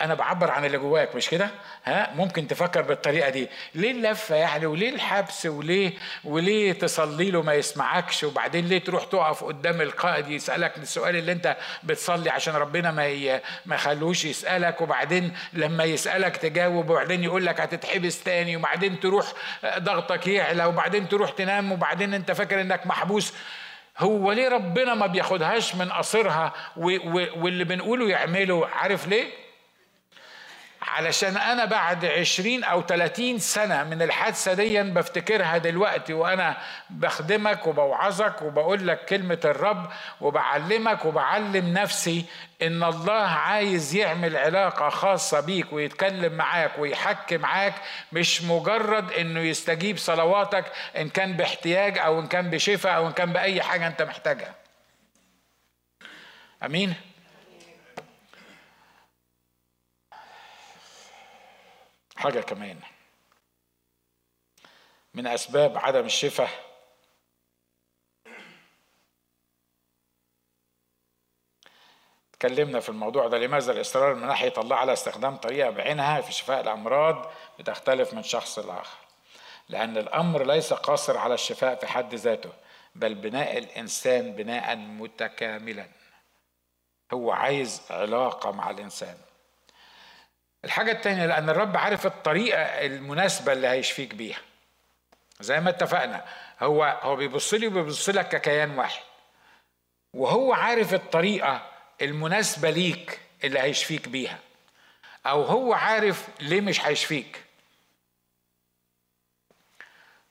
[0.02, 1.50] أنا بعبر عن اللي جواك مش كده؟
[1.86, 3.48] ها؟ ممكن تفكر بالطريقة دي.
[3.76, 5.92] ليه اللفة يعني وليه الحبس وليه
[6.24, 11.58] وليه تصلي له ما يسمعكش؟ وبعدين ليه تروح تقف قدام القائد يسألك السؤال اللي أنت
[11.84, 13.42] بتصلي عشان ربنا ما ي...
[13.66, 19.34] ما يخلوش يسألك؟ وبعدين لما يسألك تجاوب وبعدين يقول لك هتتحبس تاني وبعدين تروح
[19.78, 23.34] ضغطك يعلى وبعدين تروح تنام وبعدين أنت فاكر إنك محبوس.
[24.00, 29.43] هو ليه ربنا ما بياخدهاش من قصرها واللي بنقوله يعمله عارف ليه؟
[30.94, 36.58] علشان أنا بعد عشرين أو تلاتين سنة من الحادثة دي بفتكرها دلوقتي وأنا
[36.90, 39.90] بخدمك وبوعظك وبقول لك كلمة الرب
[40.22, 42.26] وبعلمك وبعلم نفسي
[42.62, 47.74] إن الله عايز يعمل علاقة خاصة بيك ويتكلم معاك ويحكي معاك
[48.12, 50.66] مش مجرد إنه يستجيب صلواتك
[50.98, 54.56] إن كان باحتياج أو إن كان بشفاء أو إن كان بأي حاجة أنت محتاجها.
[56.66, 56.94] أمين؟
[62.24, 62.80] حاجة كمان.
[65.14, 66.50] من أسباب عدم الشفاء
[72.34, 76.62] اتكلمنا في الموضوع ده لماذا الإصرار من ناحية الله على استخدام طريقة بعينها في شفاء
[76.62, 78.98] الأمراض بتختلف من شخص لآخر؟
[79.70, 82.54] لأن الأمر ليس قاصر على الشفاء في حد ذاته
[82.96, 85.88] بل بناء الإنسان بناء متكاملا.
[87.14, 89.18] هو عايز علاقة مع الإنسان.
[90.66, 94.42] الحاجة التانية لأن الرب عارف الطريقة المناسبة اللي هيشفيك بيها.
[95.40, 96.26] زي ما اتفقنا
[96.62, 99.04] هو هو بيبص لي وبيبص لك ككيان واحد.
[100.14, 101.70] وهو عارف الطريقة
[102.02, 104.40] المناسبة ليك اللي هيشفيك بيها.
[105.26, 107.44] أو هو عارف ليه مش هيشفيك.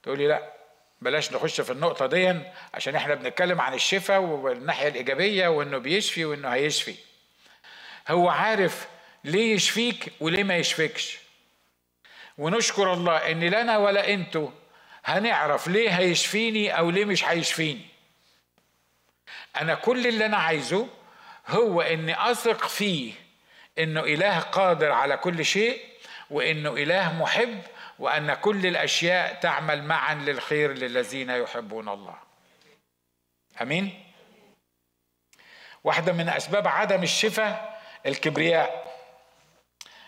[0.02, 0.52] تقولي لا
[1.00, 2.40] بلاش نخش في النقطة دي
[2.74, 6.94] عشان إحنا بنتكلم عن الشفاء والناحية الإيجابية وإنه بيشفي وإنه هيشفي.
[8.08, 8.88] هو عارف
[9.24, 11.18] ليه يشفيك وليه ما يشفيكش.
[12.38, 14.50] ونشكر الله إن لنا ولا أنتوا
[15.04, 17.86] هنعرف ليه هيشفيني أو ليه مش هيشفيني.
[19.60, 20.88] أنا كل اللي أنا عايزه
[21.48, 23.12] هو إني أثق فيه
[23.78, 25.84] إنه إله قادر على كل شيء
[26.30, 27.62] وإنه إله محب
[27.98, 32.14] وأن كل الأشياء تعمل معا للخير للذين يحبون الله.
[33.62, 34.04] آمين.
[35.84, 38.91] واحدة من أسباب عدم الشفاء الكبرياء.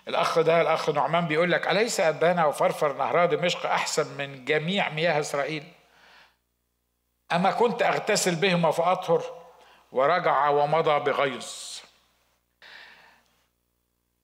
[0.08, 5.20] الأخ ده الأخ نعمان بيقول لك أليس أبانا وفرفر نهرا دمشق أحسن من جميع مياه
[5.20, 5.64] إسرائيل؟
[7.32, 9.22] أما كنت أغتسل بهما فأطهر
[9.92, 11.46] ورجع ومضى بغيظ.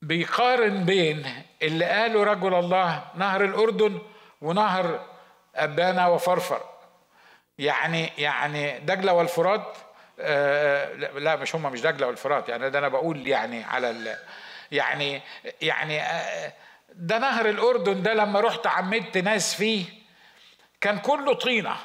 [0.03, 3.99] بيقارن بين اللي قاله رجل الله نهر الأردن
[4.43, 5.07] ونهر
[5.57, 6.61] أبانا وفرفر.
[7.59, 9.76] يعني يعني دجلة والفرات
[10.20, 12.49] آه لا مش هم مش دجلة والفرات.
[12.49, 14.16] يعني ده أنا بقول يعني على
[14.71, 15.23] يعني
[15.62, 16.53] يعني آه،
[16.95, 19.85] ده نهر الأردن ده لما رحت عمدت ناس فيه
[20.81, 21.77] كان كله طينة.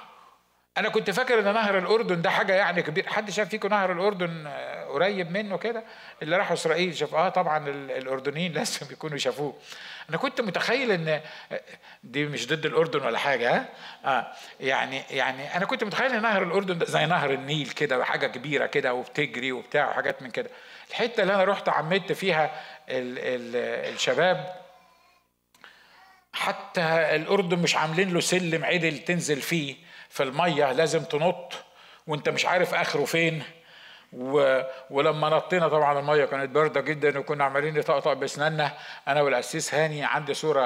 [0.77, 4.43] أنا كنت فاكر إن نهر الأردن ده حاجة يعني كبير حد شاف فيكم نهر الأردن
[4.47, 5.83] آه، قريب منه كده؟
[6.21, 7.15] اللي راحوا إسرائيل شاف.
[7.15, 9.53] آه طبعا الأردنيين لازم يكونوا شافوه.
[10.09, 11.07] أنا كنت متخيل إن
[11.51, 11.61] آه،
[12.03, 13.65] دي مش ضد الأردن ولا حاجة
[14.05, 14.27] آه
[14.59, 18.65] يعني يعني أنا كنت متخيل إن نهر الأردن ده زي نهر النيل كده حاجة كبيرة
[18.65, 20.49] كده وبتجري وبتاع وحاجات من كده.
[20.89, 24.55] الحتة اللي أنا رحت عمدت فيها الشباب.
[26.33, 26.81] حتى
[27.15, 29.75] الأردن مش عاملين له سلم عدل تنزل فيه.
[30.09, 31.53] في الميه لازم تنط
[32.07, 33.43] وانت مش عارف آخره فين.
[34.13, 34.61] و...
[34.89, 38.71] ولما نطينا طبعا المية كانت باردة جدا وكنا عمالين نطقطق بأسناننا.
[39.07, 40.61] أنا والأسيس هاني عندي صورة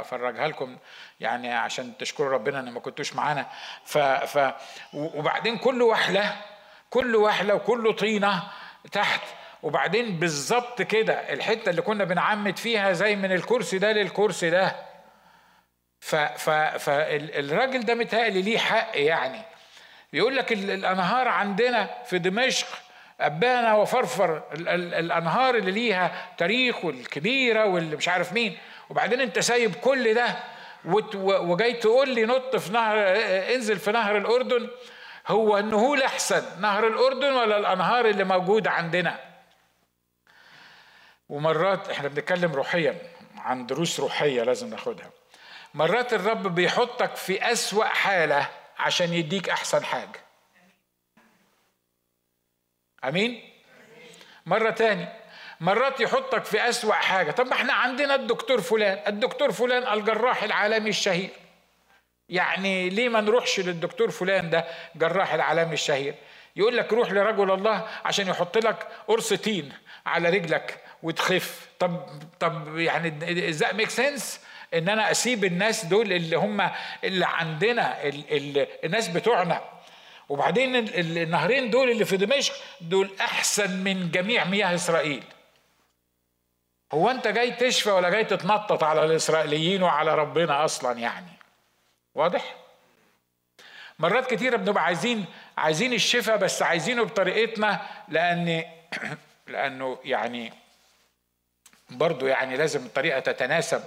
[0.00, 0.76] أفرجها لكم.
[1.20, 3.46] يعني عشان تشكروا ربنا إن ما كنتوش معانا.
[3.84, 3.98] ف...
[3.98, 4.54] ف
[4.92, 6.36] وبعدين كل وحلة
[6.90, 8.42] كل وحلة وكل طينة
[8.92, 9.20] تحت.
[9.62, 14.76] وبعدين بالظبط كده الحتة اللي كنا بنعمد فيها زي من الكرسي ده للكرسي ده.
[16.78, 19.42] فالراجل ده متهيألي ليه حق يعني.
[20.12, 22.66] بيقول لك الأنهار عندنا في دمشق
[23.20, 28.58] أبانا وفرفر الأنهار اللي ليها تاريخ والكبيرة واللي مش عارف مين.
[28.90, 30.36] وبعدين انت سايب كل ده
[31.24, 32.96] وجاي تقول لي نط في نهر
[33.54, 34.68] انزل في نهر الأردن.
[35.28, 39.29] هو النهول أحسن نهر الأردن ولا الأنهار اللي موجودة عندنا؟
[41.30, 42.98] ومرات إحنا بنتكلم روحيا
[43.36, 45.10] عن دروس روحية لازم ناخدها.
[45.74, 50.20] مرات الرب بيحطك في أسوأ حالة عشان يديك أحسن حاجة.
[53.04, 53.50] أمين؟
[54.46, 55.08] مرة تاني.
[55.60, 57.30] مرات يحطك في أسوأ حاجة.
[57.30, 59.02] طب ما إحنا عندنا الدكتور فلان.
[59.06, 61.30] الدكتور فلان الجراح العالمي الشهير.
[62.28, 64.64] يعني ليه ما نروحش للدكتور فلان ده
[64.96, 66.14] جراح العالمي الشهير؟
[66.56, 69.72] يقول لك روح لرجل الله عشان يحط لك قرص تين
[70.06, 70.80] على رجلك.
[71.02, 71.68] وتخف.
[71.78, 72.06] طب
[72.40, 74.40] طب يعني إزاي ميك سنس
[74.74, 76.70] إن أنا أسيب الناس دول اللي هم
[77.04, 79.60] اللي عندنا ال ال الناس بتوعنا.
[80.28, 85.22] وبعدين النهرين دول اللي في دمشق دول أحسن من جميع مياه إسرائيل.
[86.92, 91.32] هو أنت جاي تشفى ولا جاي تتنطط على الإسرائيليين وعلى ربنا أصلا يعني؟
[92.14, 92.54] واضح؟
[93.98, 95.24] مرات كتيره بنبقى عايزين
[95.58, 98.64] عايزين الشفاء بس عايزينه بطريقتنا لأن
[99.46, 100.52] لأنه يعني
[101.90, 103.82] برضو يعني لازم الطريقة تتناسب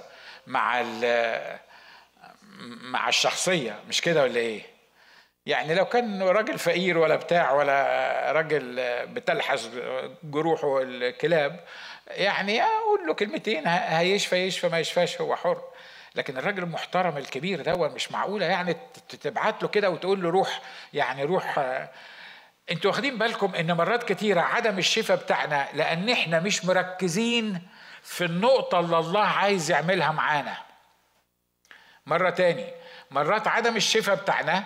[0.47, 0.84] مع
[2.82, 4.62] مع الشخصية مش كده ولا إيه؟
[5.45, 8.76] يعني لو كان راجل فقير ولا بتاع ولا راجل
[9.08, 9.70] بتلحس
[10.24, 11.60] جروحه الكلاب
[12.08, 15.62] يعني أقول له كلمتين هيشفى يشفى ما يشفاش هو حر.
[16.16, 18.78] لكن الراجل المحترم الكبير ده مش معقولة يعني
[19.22, 20.62] تبعت له كده وتقول له روح
[20.93, 21.60] يعني روح
[22.72, 27.62] أنتوا واخدين بالكم إن مرات كتيرة عدم الشفاء بتاعنا لأن إحنا مش مركزين
[28.04, 30.58] في النقطة اللي الله عايز يعملها معانا.
[32.06, 32.68] مرة تاني
[33.12, 34.64] مرات عدم الشفاء بتاعنا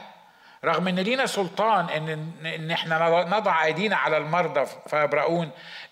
[0.66, 2.10] رغم إن لينا سلطان إن
[2.46, 5.52] إن إحنا نضع أيدينا على المرضى فيبرؤون.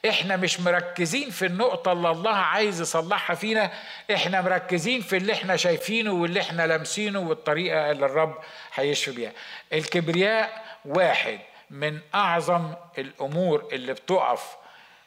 [0.09, 3.71] إحنا مش مركزين في النقطة اللي الله عايز يصلحها فينا
[4.13, 8.37] إحنا مركزين في اللي إحنا شايفينه واللي إحنا لامسينه والطريقة اللي الرب
[8.73, 9.31] هيشفي بيها.
[9.73, 11.39] الكبرياء واحد
[11.69, 14.55] من أعظم الأمور اللي بتقف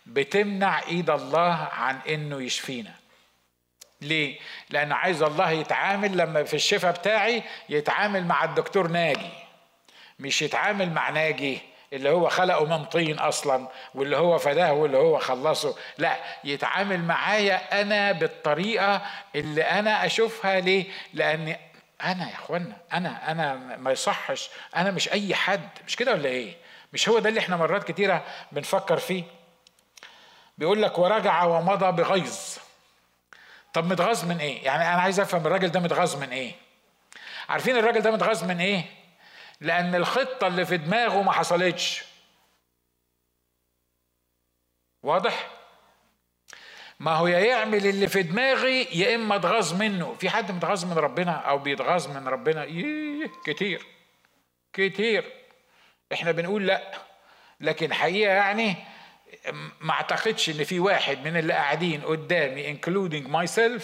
[0.09, 2.95] بتمنع إيد الله عن إنه يشفينا.
[4.01, 4.39] ليه؟
[4.71, 9.31] لأن عايز الله يتعامل لما في الشفاء بتاعي يتعامل مع الدكتور ناجي
[10.19, 11.59] مش يتعامل مع ناجي
[11.93, 15.77] اللي هو خلقه من طين أصلا واللي هو فداه واللي هو خلصه.
[15.99, 19.03] لا يتعامل معايا أنا بالطريقة
[19.35, 20.85] اللي أنا أشوفها ليه؟
[21.15, 21.57] لأن
[22.05, 25.69] أنا يا إخوانا أنا أنا ما يصحش أنا مش أي حد.
[25.87, 26.55] مش كده ولا إيه؟
[26.93, 29.25] مش هو ده اللي إحنا مرات كتيرة بنفكر فيه؟
[30.59, 32.39] بيقول لك ورجع ومضى بغيظ.
[33.75, 36.53] طب متغاظ من إيه؟ يعني أنا عايز أفهم الراجل ده متغاظ من إيه؟
[37.49, 38.85] عارفين الراجل ده متغاظ من إيه؟
[39.61, 42.05] لأن الخطة اللي في دماغه ما حصلتش.
[45.03, 45.49] واضح؟
[47.01, 50.15] ما هو يا يعمل اللي في دماغي يا إما اتغاظ منه.
[50.15, 53.87] في حد متغاظ من ربنا أو بيتغاظ من ربنا؟ إيه كتير
[54.73, 55.33] كتير.
[56.13, 56.93] إحنا بنقول لأ
[57.61, 58.77] لكن حقيقة يعني
[59.81, 63.83] ما اعتقدش ان في واحد من اللي قاعدين قدامي including myself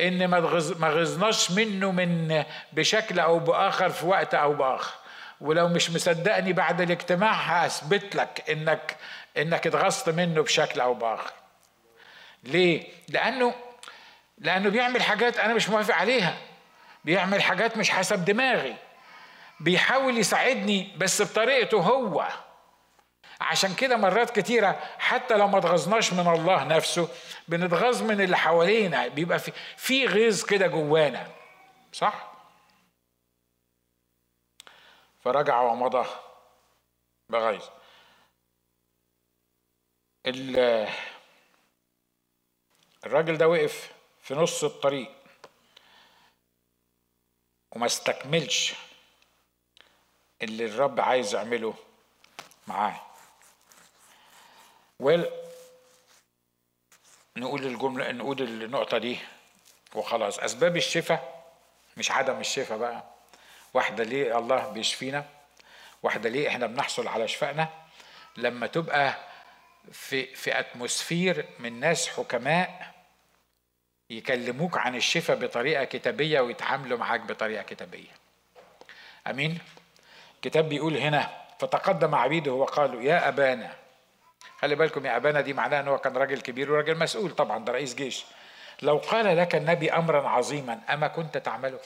[0.00, 0.40] ان ما
[0.78, 4.94] ما غزناش منه من بشكل أو بآخر في وقت أو بآخر.
[5.40, 8.96] ولو مش مصدقني بعد الاجتماع هثبت لك انك
[9.36, 11.32] انك اتغصت منه بشكل أو بآخر.
[12.44, 13.54] ليه؟ لأنه
[14.38, 16.38] لأنه بيعمل حاجات أنا مش موافق عليها.
[17.04, 18.76] بيعمل حاجات مش حسب دماغي.
[19.60, 22.28] بيحاول يساعدني بس بطريقته هو.
[23.40, 27.08] عشان كده مرات كتيرة حتى لو ما اتغظناش من الله نفسه
[27.48, 31.32] بنتغاظ من اللي حوالينا بيبقى في في غيظ كده جوانا.
[31.92, 32.32] صح؟
[35.20, 36.06] فرجع ومضى
[37.28, 37.64] بغيظ.
[43.06, 45.10] الراجل ده وقف في نص الطريق
[47.72, 48.74] وما استكملش
[50.42, 51.74] اللي الرب عايز يعمله
[52.66, 53.07] معاه.
[55.00, 55.26] ويل
[57.36, 59.18] نقول الجملة نقول النقطة دي
[59.94, 60.38] وخلاص.
[60.38, 61.44] أسباب الشفاء
[61.96, 63.04] مش عدم الشفاء بقى.
[63.74, 65.24] واحدة ليه الله بيشفينا
[66.02, 67.68] واحدة ليه إحنا بنحصل على شفائنا.
[68.36, 69.14] لما تبقى
[69.92, 72.94] في في اتموسفير من ناس حكماء
[74.10, 78.10] يكلموك عن الشفاء بطريقة كتابية ويتعاملوا معاك بطريقة كتابية.
[79.26, 79.58] أمين؟
[80.36, 83.74] الكتاب بيقول هنا فتقدم عبيده وقالوا يا أبانا
[84.60, 87.94] خلي بالكم يا أبانا دي معناها أنه كان راجل كبير وراجل مسؤول طبعا ده رئيس
[87.94, 88.24] جيش.
[88.82, 91.80] لو قال لك النبي أمرا عظيما أما كنت تعمله؟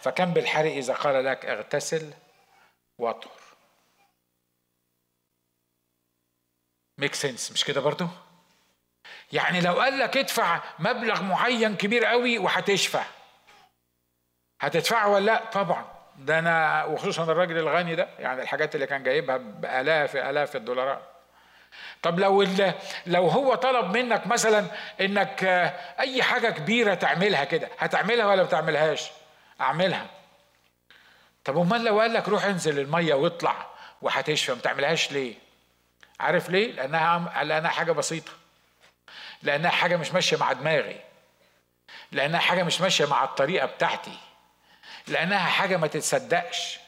[0.00, 2.12] فكم بالحري إذا قال لك اغتسل
[2.98, 3.40] واطهر.
[6.98, 8.06] ميك سنس مش كده برضو؟
[9.32, 13.02] يعني لو قال لك ادفع مبلغ معين كبير قوي وهتشفى.
[14.60, 15.98] هتدفعه ولا لا؟ طبعا.
[16.16, 21.17] ده أنا وخصوصا الراجل الغني ده يعني الحاجات اللي كان جايبها بألاف ألاف الدولارات.
[22.02, 22.46] طب لو
[23.06, 24.66] لو هو طلب منك مثلا
[25.00, 25.44] إنك
[26.00, 29.10] أي حاجة كبيرة تعملها كده هتعملها ولا ما تعملهاش؟
[29.60, 30.06] أعملها.
[31.44, 33.66] طب أمال لو قال لك روح انزل المية واطلع
[34.02, 35.34] وهتشفى ما تعملهاش ليه؟
[36.20, 38.32] عارف ليه؟ لأنها لأنها حاجة بسيطة.
[39.42, 41.00] لأنها حاجة مش ماشية مع دماغي.
[42.12, 44.18] لأنها حاجة مش ماشية مع الطريقة بتاعتي.
[45.06, 46.78] لأنها حاجة ما تتصدقش.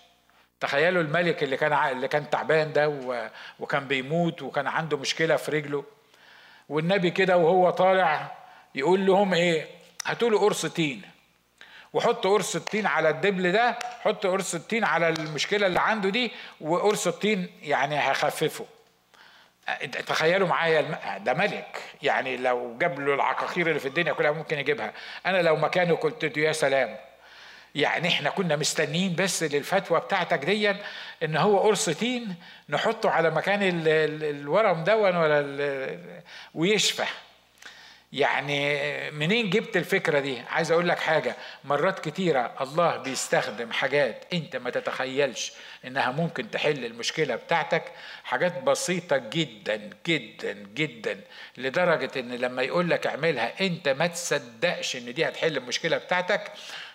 [0.60, 2.88] تخيلوا الملك اللي كان اللي كان تعبان ده
[3.60, 5.84] وكان بيموت وكان عنده مشكلة في رجله.
[6.68, 8.36] والنبي كده وهو طالع
[8.74, 9.66] يقول لهم إيه؟
[10.06, 11.02] هاتوا له قرص تين.
[11.92, 17.06] وحط قرص التين على الدبل ده حط قرص التين على المشكلة اللي عنده دي وقرص
[17.06, 18.66] التين يعني هخففه.
[20.06, 20.80] تخيلوا معايا
[21.18, 21.80] ده ملك.
[22.02, 24.92] يعني لو جاب له العقاقير اللي في الدنيا كلها ممكن يجيبها.
[25.26, 26.96] أنا لو مكانه كنت يا سلام.
[27.74, 30.74] يعني إحنا كنا مستنيين بس للفتوى بتاعتك دي
[31.22, 32.34] إن هو قرص تين
[32.68, 35.98] نحطه على مكان الورم دون ولا
[36.54, 37.04] ويشفى.
[38.12, 44.56] يعني منين جبت الفكرة دي؟ عايز أقول لك حاجة مرات كتيرة الله بيستخدم حاجات أنت
[44.56, 45.52] ما تتخيلش
[45.84, 47.82] إنها ممكن تحل المشكلة بتاعتك
[48.24, 51.20] حاجات بسيطة جدا جدا جدا
[51.56, 56.52] لدرجة إن لما يقول لك اعملها أنت ما تصدقش إن دي هتحل المشكلة بتاعتك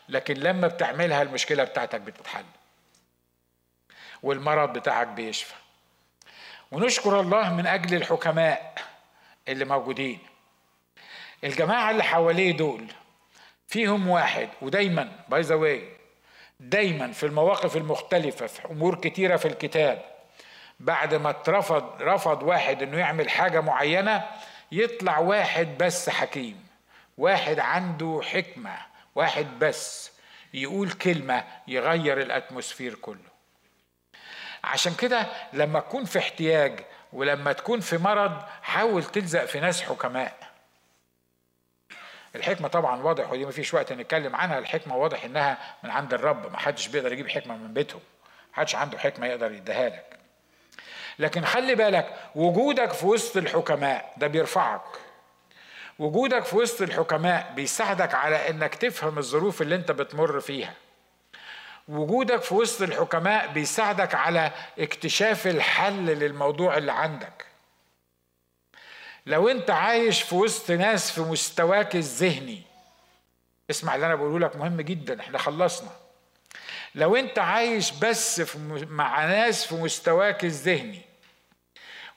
[0.09, 2.45] لكن لما بتعملها المشكلة بتاعتك بتتحل.
[4.23, 5.53] والمرض بتاعك بيشفى.
[6.71, 8.75] ونشكر الله من أجل الحكماء
[9.47, 10.19] اللي موجودين.
[11.43, 12.85] الجماعة اللي حواليه دول
[13.67, 15.89] فيهم واحد ودايما by the way
[16.59, 20.01] دايما في المواقف المختلفة في أمور كتيرة في الكتاب
[20.79, 24.29] بعد ما اترفض رفض واحد إنه يعمل حاجة معينة
[24.71, 26.67] يطلع واحد بس حكيم
[27.17, 28.77] واحد عنده حكمة.
[29.15, 30.11] واحد بس
[30.53, 33.35] يقول كلمة يغير الأتموسفير كله.
[34.63, 36.79] عشان كده لما أكون في احتياج
[37.13, 40.37] ولما تكون في مرض حاول تلزق في ناس حكماء.
[42.35, 44.59] الحكمة طبعا واضح ودي ما فيش وقت نتكلم عنها.
[44.59, 47.95] الحكمة واضح إنها من عند الرب ما حدش بيقدر يجيب حكمة من بيته.
[48.49, 50.19] ما حدش عنده حكمة يقدر يديها لك.
[51.19, 54.81] لكن خلي بالك وجودك في وسط الحكماء ده بيرفعك.
[55.99, 60.73] وجودك في وسط الحكماء بيساعدك على إنك تفهم الظروف اللي أنت بتمر فيها.
[61.87, 67.45] وجودك في وسط الحكماء بيساعدك على اكتشاف الحل للموضوع اللي عندك.
[69.25, 72.61] لو أنت عايش في وسط ناس في مستواك الذهني
[73.69, 75.89] اسمع اللي أنا بقوله لك مهم جدا إحنا خلصنا.
[76.95, 81.01] لو أنت عايش بس في مع ناس في مستواك الذهني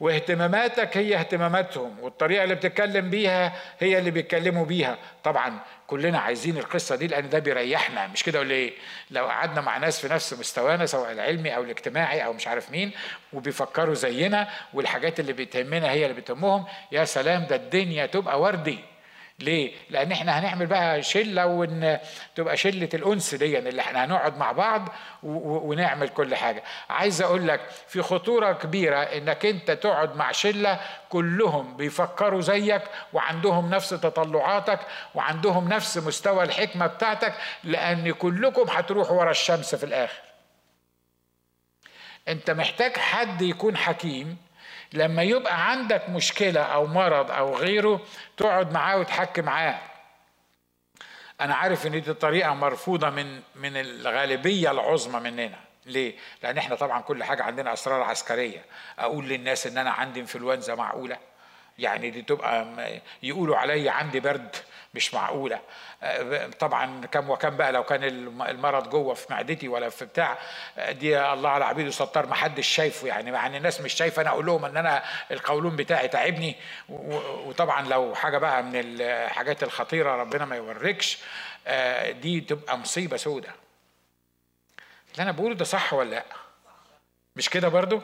[0.01, 4.99] واهتماماتك هي اهتماماتهم والطريقة اللي بتتكلم بيها هي اللي بيتكلموا بيها.
[5.24, 8.72] طبعا كلنا عايزين القصة دي لأن ده بيريحنا مش كده ولا إيه؟
[9.11, 12.90] لو قعدنا مع ناس في نفس مستوانا سواء العلمي أو الاجتماعي أو مش عارف مين
[13.32, 18.78] وبيفكروا زينا والحاجات اللي بتهمنا هي اللي بتهمهم يا سلام ده الدنيا تبقى وردي.
[19.41, 21.99] ليه؟ لأن إحنا هنعمل بقى شلة وإن
[22.34, 24.89] تبقى شلة الأنس دي اللي إحنا هنقعد مع بعض
[25.22, 26.62] ونعمل كل حاجة.
[26.91, 32.82] عايز أقول لك في خطورة كبيرة إنك أنت تقعد مع شلة كلهم بيفكروا زيك
[33.12, 34.80] وعندهم نفس تطلعاتك
[35.14, 37.34] وعندهم نفس مستوى الحكمة بتاعتك
[37.64, 40.22] لأن كلكم هتروحوا ورا الشمس في الآخر.
[42.28, 44.36] أنت محتاج حد يكون حكيم
[44.93, 48.01] لما يبقى عندك مشكلة أو مرض أو غيره
[48.36, 49.78] تقعد معاه وتحكي معاه.
[51.41, 55.59] أنا عارف إن دي طريقة مرفوضة من من الغالبية العظمى مننا.
[55.86, 58.64] ليه؟ لأن إحنا طبعا كل حاجة عندنا أسرار عسكرية.
[58.99, 61.16] أقول للناس إن أنا عندي إنفلونزا معقولة؟
[61.78, 62.66] يعني دي تبقى
[63.22, 64.57] يقولوا علي عندي برد.
[64.95, 65.61] مش معقولة.
[66.59, 68.05] طبعا كم وكم بقى لو كان
[68.49, 70.39] المرض جوه في معدتي ولا في بتاع
[70.91, 74.47] دي الله على عبيده ستار ما حدش شايفه يعني يعني الناس مش شايفة أنا أقول
[74.47, 76.57] لهم إن أنا القولون بتاعي تعبني
[76.89, 81.18] وطبعا لو حاجة بقى من الحاجات الخطيرة ربنا ما يوريكش
[82.11, 83.49] دي تبقى مصيبة سودة.
[85.12, 86.24] اللي أنا بقوله ده صح ولا لأ؟
[87.36, 88.03] مش كده برضو؟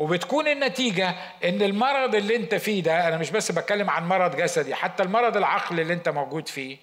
[0.00, 4.74] وبتكون النتيجة إن المرض اللي أنت فيه ده أنا مش بس بتكلم عن مرض جسدي
[4.74, 6.76] حتى المرض العقلي اللي أنت موجود فيه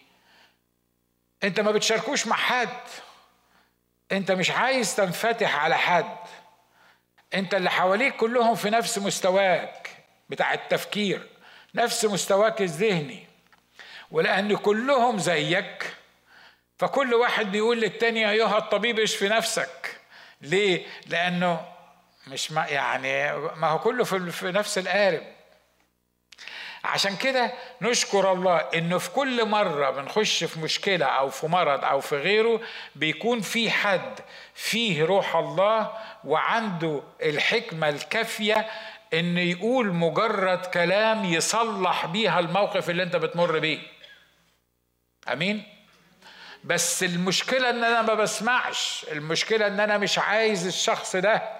[1.43, 2.79] أنت ما بتشاركوش مع حد.
[4.11, 6.17] أنت مش عايز تنفتح على حد.
[7.33, 9.89] أنت اللي حواليك كلهم في نفس مستواك
[10.29, 11.27] بتاع التفكير
[11.75, 13.25] نفس مستواك الذهني.
[14.11, 15.93] ولأن كلهم زيك
[16.79, 19.99] فكل واحد بيقول للتاني أيها الطبيب اشفي نفسك.
[20.41, 21.76] ليه؟ لأنه
[22.31, 25.21] مش ما يعني ما هو كله في, نفس القارب.
[26.83, 31.99] عشان كده نشكر الله إنه في كل مرة بنخش في مشكلة أو في مرض أو
[32.01, 32.61] في غيره
[32.95, 34.19] بيكون في حد
[34.55, 35.91] فيه روح الله
[36.23, 38.67] وعنده الحكمة الكافية
[39.13, 43.79] إن يقول مجرد كلام يصلح بيها الموقف اللي أنت بتمر بيه.
[45.33, 45.63] أمين؟
[46.63, 51.57] بس المشكلة إن أنا ما بسمعش المشكلة إن أنا مش عايز الشخص ده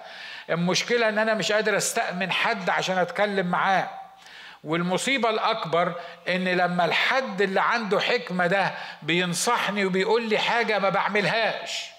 [0.50, 3.90] المشكلة إن أنا مش قادر أستأمن حد عشان أتكلم معاه.
[4.64, 5.94] والمصيبة الأكبر
[6.28, 11.90] إن لما الحد اللي عنده حكمة ده بينصحني وبيقول لي حاجة ما بعملهاش.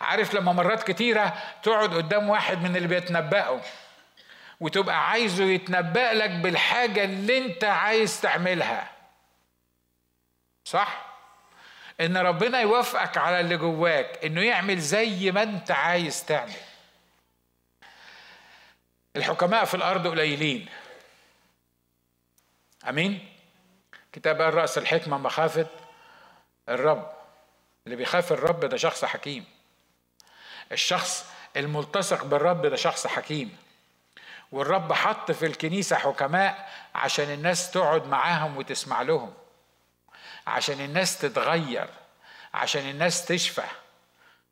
[0.00, 3.60] عارف لما مرات كتيرة تقعد قدام واحد من اللي بيتنبأوا
[4.60, 8.90] وتبقى عايزه يتنبأ لك بالحاجة اللي أنت عايز تعملها.
[10.64, 11.09] صح؟
[12.00, 16.52] إن ربنا يوافقك على اللي جواك إنه يعمل زي ما أنت عايز تعمل.
[19.16, 20.68] الحكماء في الأرض قليلين.
[22.88, 23.28] آمين؟
[24.12, 25.66] كتاب قال رأس الحكمة مخافة
[26.68, 27.12] الرب.
[27.86, 29.44] اللي بيخاف الرب ده شخص حكيم.
[30.72, 31.26] الشخص
[31.56, 33.56] الملتصق بالرب ده شخص حكيم.
[34.52, 39.34] والرب حط في الكنيسة حكماء عشان الناس تقعد معاهم وتسمع لهم.
[40.46, 41.86] عشان الناس تتغير
[42.54, 43.62] عشان الناس تشفى.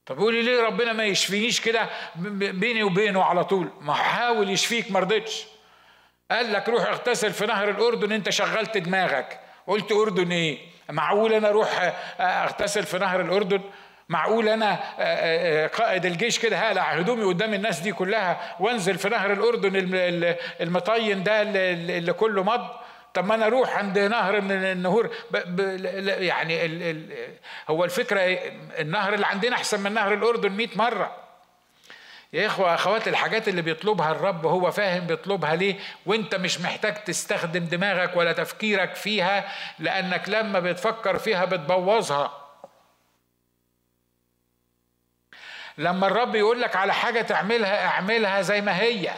[0.07, 4.91] طب يقول لي ليه ربنا ما يشفينيش كده بيني وبينه على طول؟ ما حاول يشفيك
[4.91, 5.45] ما رضيتش.
[6.31, 9.41] قال لك روح اغتسل في نهر الأردن انت شغلت دماغك.
[9.67, 10.59] قلت أردن إيه؟
[10.91, 13.61] معقول أنا أروح اغتسل في نهر الأردن؟
[14.09, 14.75] معقول أنا
[15.67, 19.71] قائد الجيش كده هقلع هدومي قدام الناس دي كلها وانزل في نهر الأردن
[20.61, 22.69] المطين ده اللي كله مض؟
[23.15, 25.61] طب ما أنا أروح عند نهر من النهور ب ب
[26.23, 27.33] يعني ال ال
[27.71, 28.21] هو الفكرة
[28.81, 31.17] النهر اللي عندنا أحسن من نهر الأردن 100 مرة.
[32.33, 37.65] يا إخوة أخوات الحاجات اللي بيطلبها الرب هو فاهم بيطلبها ليه؟ وأنت مش محتاج تستخدم
[37.65, 42.45] دماغك ولا تفكيرك فيها لأنك لما بتفكر فيها بتبوظها.
[45.79, 49.11] لما الرب يقول لك على حاجة تعملها اعملها زي ما هي.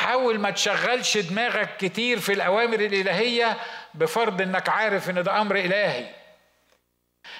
[0.00, 3.56] حاول ما تشغلش دماغك كتير في الأوامر الإلهية
[3.94, 6.06] بفرض إنك عارف إن ده أمر إلهي.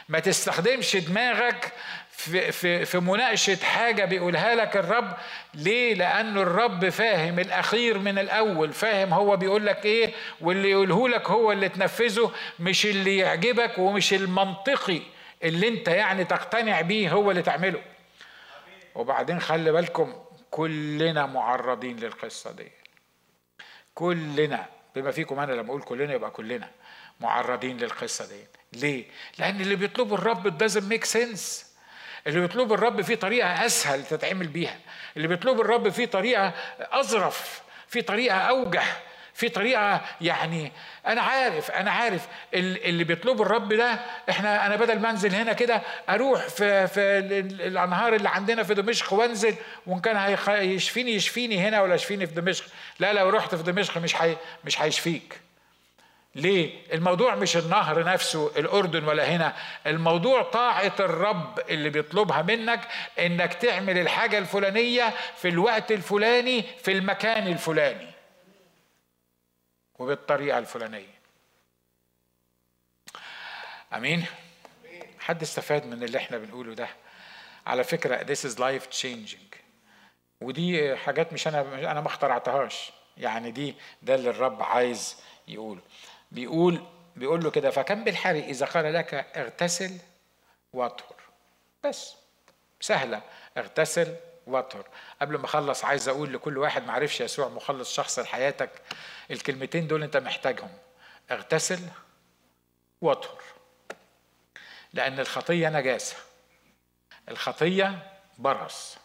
[0.08, 1.72] ما تستخدمش دماغك
[2.10, 5.16] في, في, في مناقشة حاجة بيقولها لك الرب.
[5.54, 8.72] ليه؟ لأن الرب فاهم الأخير من الأول.
[8.72, 14.14] فاهم هو بيقول لك إيه؟ واللي يقوله لك هو اللي تنفذه مش اللي يعجبك ومش
[14.14, 15.00] المنطقي
[15.42, 17.82] اللي أنت يعني تقتنع بيه هو اللي تعمله.
[18.94, 20.14] وبعدين خلي بالكم
[20.50, 22.72] كلنا معرضين للقصة دي.
[23.94, 26.70] كلنا بما فيكم أنا لما أقول كلنا يبقى كلنا
[27.20, 28.44] معرضين للقصة دي.
[28.72, 29.04] ليه؟
[29.38, 31.64] لأن اللي بيطلبه الرب doesn't make sense.
[32.26, 34.78] اللي بيطلبه الرب في طريقة أسهل تتعمل بيها.
[35.16, 38.82] اللي بيطلبه الرب في طريقة أظرف في طريقة أوجه.
[39.34, 40.72] في طريقة يعني
[41.06, 43.98] أنا عارف أنا عارف اللي بيطلبه الرب ده
[44.30, 47.18] إحنا أنا بدل ما أنزل هنا كده أروح في في
[47.66, 49.54] الأنهار اللي عندنا في دمشق وأنزل
[49.86, 52.64] وإن كان يشفيني يشفيني هنا ولا يشفيني في دمشق.
[52.98, 55.40] لا لو رحت في دمشق مش حي مش هيشفيك.
[56.34, 59.52] ليه؟ الموضوع مش النهر نفسه الأردن ولا هنا.
[59.86, 62.80] الموضوع طاعة الرب اللي بيطلبها منك
[63.18, 68.09] إنك تعمل الحاجة الفلانية في الوقت الفلاني في المكان الفلاني.
[70.00, 71.20] وبالطريقة الفلانية.
[73.94, 74.24] أمين؟
[75.18, 76.88] حد استفاد من اللي إحنا بنقوله ده؟
[77.66, 79.56] على فكرة this is life changing.
[80.40, 82.92] ودي حاجات مش أنا أنا ما اخترعتهاش.
[83.16, 85.16] يعني دي ده اللي الرب عايز
[85.48, 85.80] يقوله
[86.32, 86.86] بيقول
[87.16, 89.98] بيقول له كده فكم بالحري إذا قال لك اغتسل
[90.72, 91.16] واطهر.
[91.84, 92.14] بس
[92.80, 93.22] سهلة.
[93.56, 94.16] اغتسل
[94.46, 94.88] واطهر
[95.20, 98.70] قبل ما أخلص عايز أقول لكل واحد ما عرفش يسوع مخلص شخص لحياتك.
[99.30, 100.70] الكلمتين دول أنت محتاجهم.
[101.30, 101.80] اغتسل
[103.00, 103.42] واطهر
[104.92, 106.16] لأن الخطية نجاسة.
[107.28, 108.96] الخطية برص.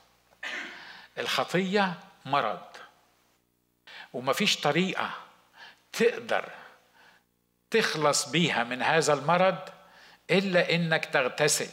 [1.18, 1.94] الخطية
[2.26, 2.68] مرض.
[4.14, 5.12] ومفيش طريقة
[5.94, 6.50] تقدر
[7.72, 9.70] تخلص بيها من هذا المرض
[10.32, 11.70] إلا إنك تغتسل.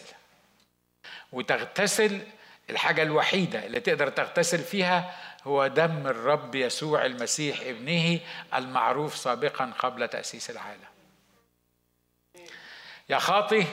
[1.32, 2.26] وتغتسل
[2.70, 8.20] الحاجة الوحيدة اللي تقدر تغتسل فيها هو دم الرب يسوع المسيح ابنه
[8.54, 10.92] المعروف سابقا قبل تأسيس العالم.
[13.08, 13.66] يا خاطي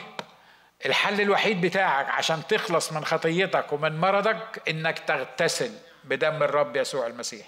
[0.86, 5.70] الحل الوحيد بتاعك عشان تخلص من خطيتك ومن مرضك إنك تغتسل
[6.04, 7.46] بدم الرب يسوع المسيح.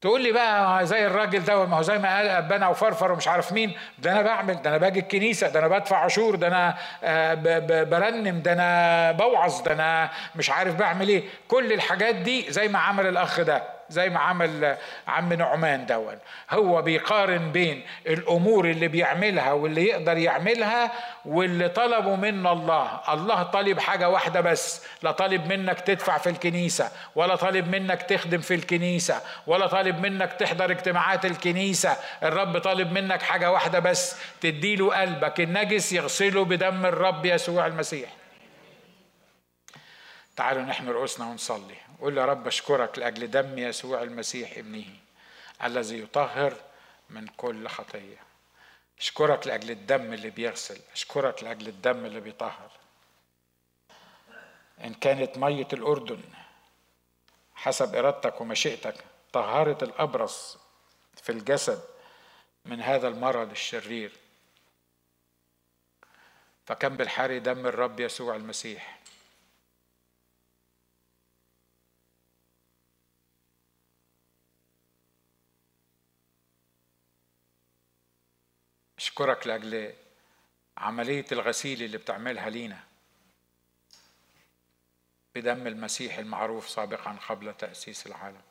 [0.00, 3.52] تقول لي بقى زي الراجل ده ما هو زي ما قال ابانا وفرفر ومش عارف
[3.52, 7.34] مين ده أنا بعمل ده أنا باجي الكنيسة ده أنا بدفع عشور ده أنا آه،
[7.84, 11.22] برنم ده أنا بوعظ ده أنا مش عارف بعمل إيه.
[11.48, 13.75] كل الحاجات دي زي ما عمل الأخ ده.
[13.90, 14.76] زي ما عمل
[15.08, 16.18] عم نعمان دون
[16.50, 20.92] هو بيقارن بين الأمور اللي بيعملها واللي يقدر يعملها
[21.24, 23.00] واللي طلبوا من الله.
[23.08, 28.38] الله طالب حاجة واحدة بس لا طالب منك تدفع في الكنيسة ولا طالب منك تخدم
[28.40, 31.96] في الكنيسة ولا طالب منك تحضر اجتماعات الكنيسة.
[32.22, 35.40] الرب طالب منك حاجة واحدة بس تديله قلبك.
[35.40, 38.10] النجس يغسله بدم الرب يسوع المسيح.
[40.36, 41.74] تعالوا نحن رؤوسنا ونصلي.
[42.00, 44.86] قول يا رب أشكرك لأجل دم يسوع المسيح ابنه
[45.64, 46.56] الذي يطهر
[47.10, 48.16] من كل خطية.
[48.98, 50.80] أشكرك لأجل الدم اللي بيغسل.
[50.92, 52.70] أشكرك لأجل الدم اللي بيطهر.
[54.84, 56.20] إن كانت مية الأردن
[57.54, 60.58] حسب إرادتك ومشيئتك طهرت الأبرص
[61.22, 61.80] في الجسد
[62.64, 64.12] من هذا المرض الشرير.
[66.66, 68.98] فكم بالحري دم الرب يسوع المسيح.
[79.06, 79.94] أشكرك لأجل
[80.76, 82.84] عملية الغسيل اللي بتعملها لينا.
[85.34, 88.42] بدم المسيح المعروف سابقا قبل تأسيس العالم.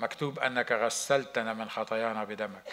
[0.00, 2.72] مكتوب أنك غسلتنا من خطايانا بدمك.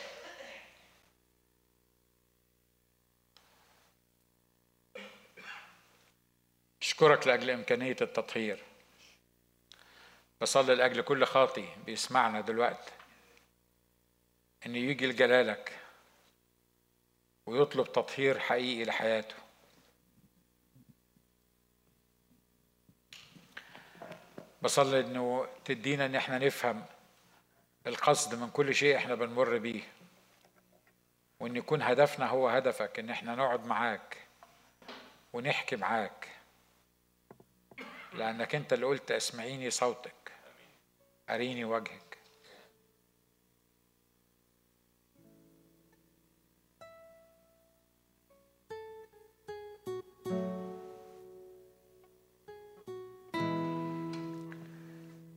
[6.81, 8.63] أشكرك لأجل إمكانية التطهير.
[10.41, 12.94] بصلي لأجل كل خاطي بيسمعنا دلوقتي.
[14.65, 15.79] إن يجي لجلالك
[17.45, 19.35] ويطلب تطهير حقيقي لحياته.
[24.61, 26.85] بصلي إنه تدينا إن إحنا نفهم
[27.87, 29.81] القصد من كل شيء إحنا بنمر بيه
[31.39, 34.17] وإن يكون هدفنا هو هدفك إن إحنا نقعد معاك
[35.33, 36.27] ونحكي معاك
[38.13, 40.31] لأنك أنت اللي قلت أسمعيني صوتك
[41.29, 42.04] أريني وجهك.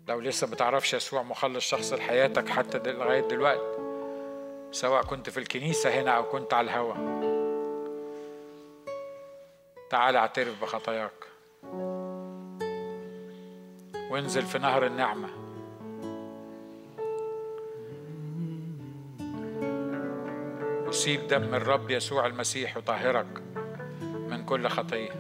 [0.09, 3.79] لو لسه بتعرفش يسوع مخلص شخص لحياتك حتى لغاية دلوقتي
[4.73, 6.95] سواء كنت في الكنيسة هنا أو كنت على الهوا.
[9.91, 11.13] تعال اعترف بخطاياك.
[14.11, 15.29] وانزل في نهر النعمة.
[20.89, 23.43] وسيب دم الرب يسوع المسيح يطهرك
[24.03, 25.11] من كل خطية.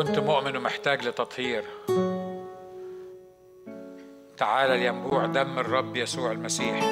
[0.00, 1.64] كنت مؤمن ومحتاج لتطهير.
[4.36, 6.84] تعال لينبوع دم الرب يسوع المسيح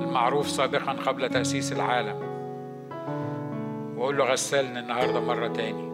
[0.00, 2.18] المعروف سابقا قبل تأسيس العالم.
[3.96, 5.87] وقول له غسلني النهاردة مرة تاني.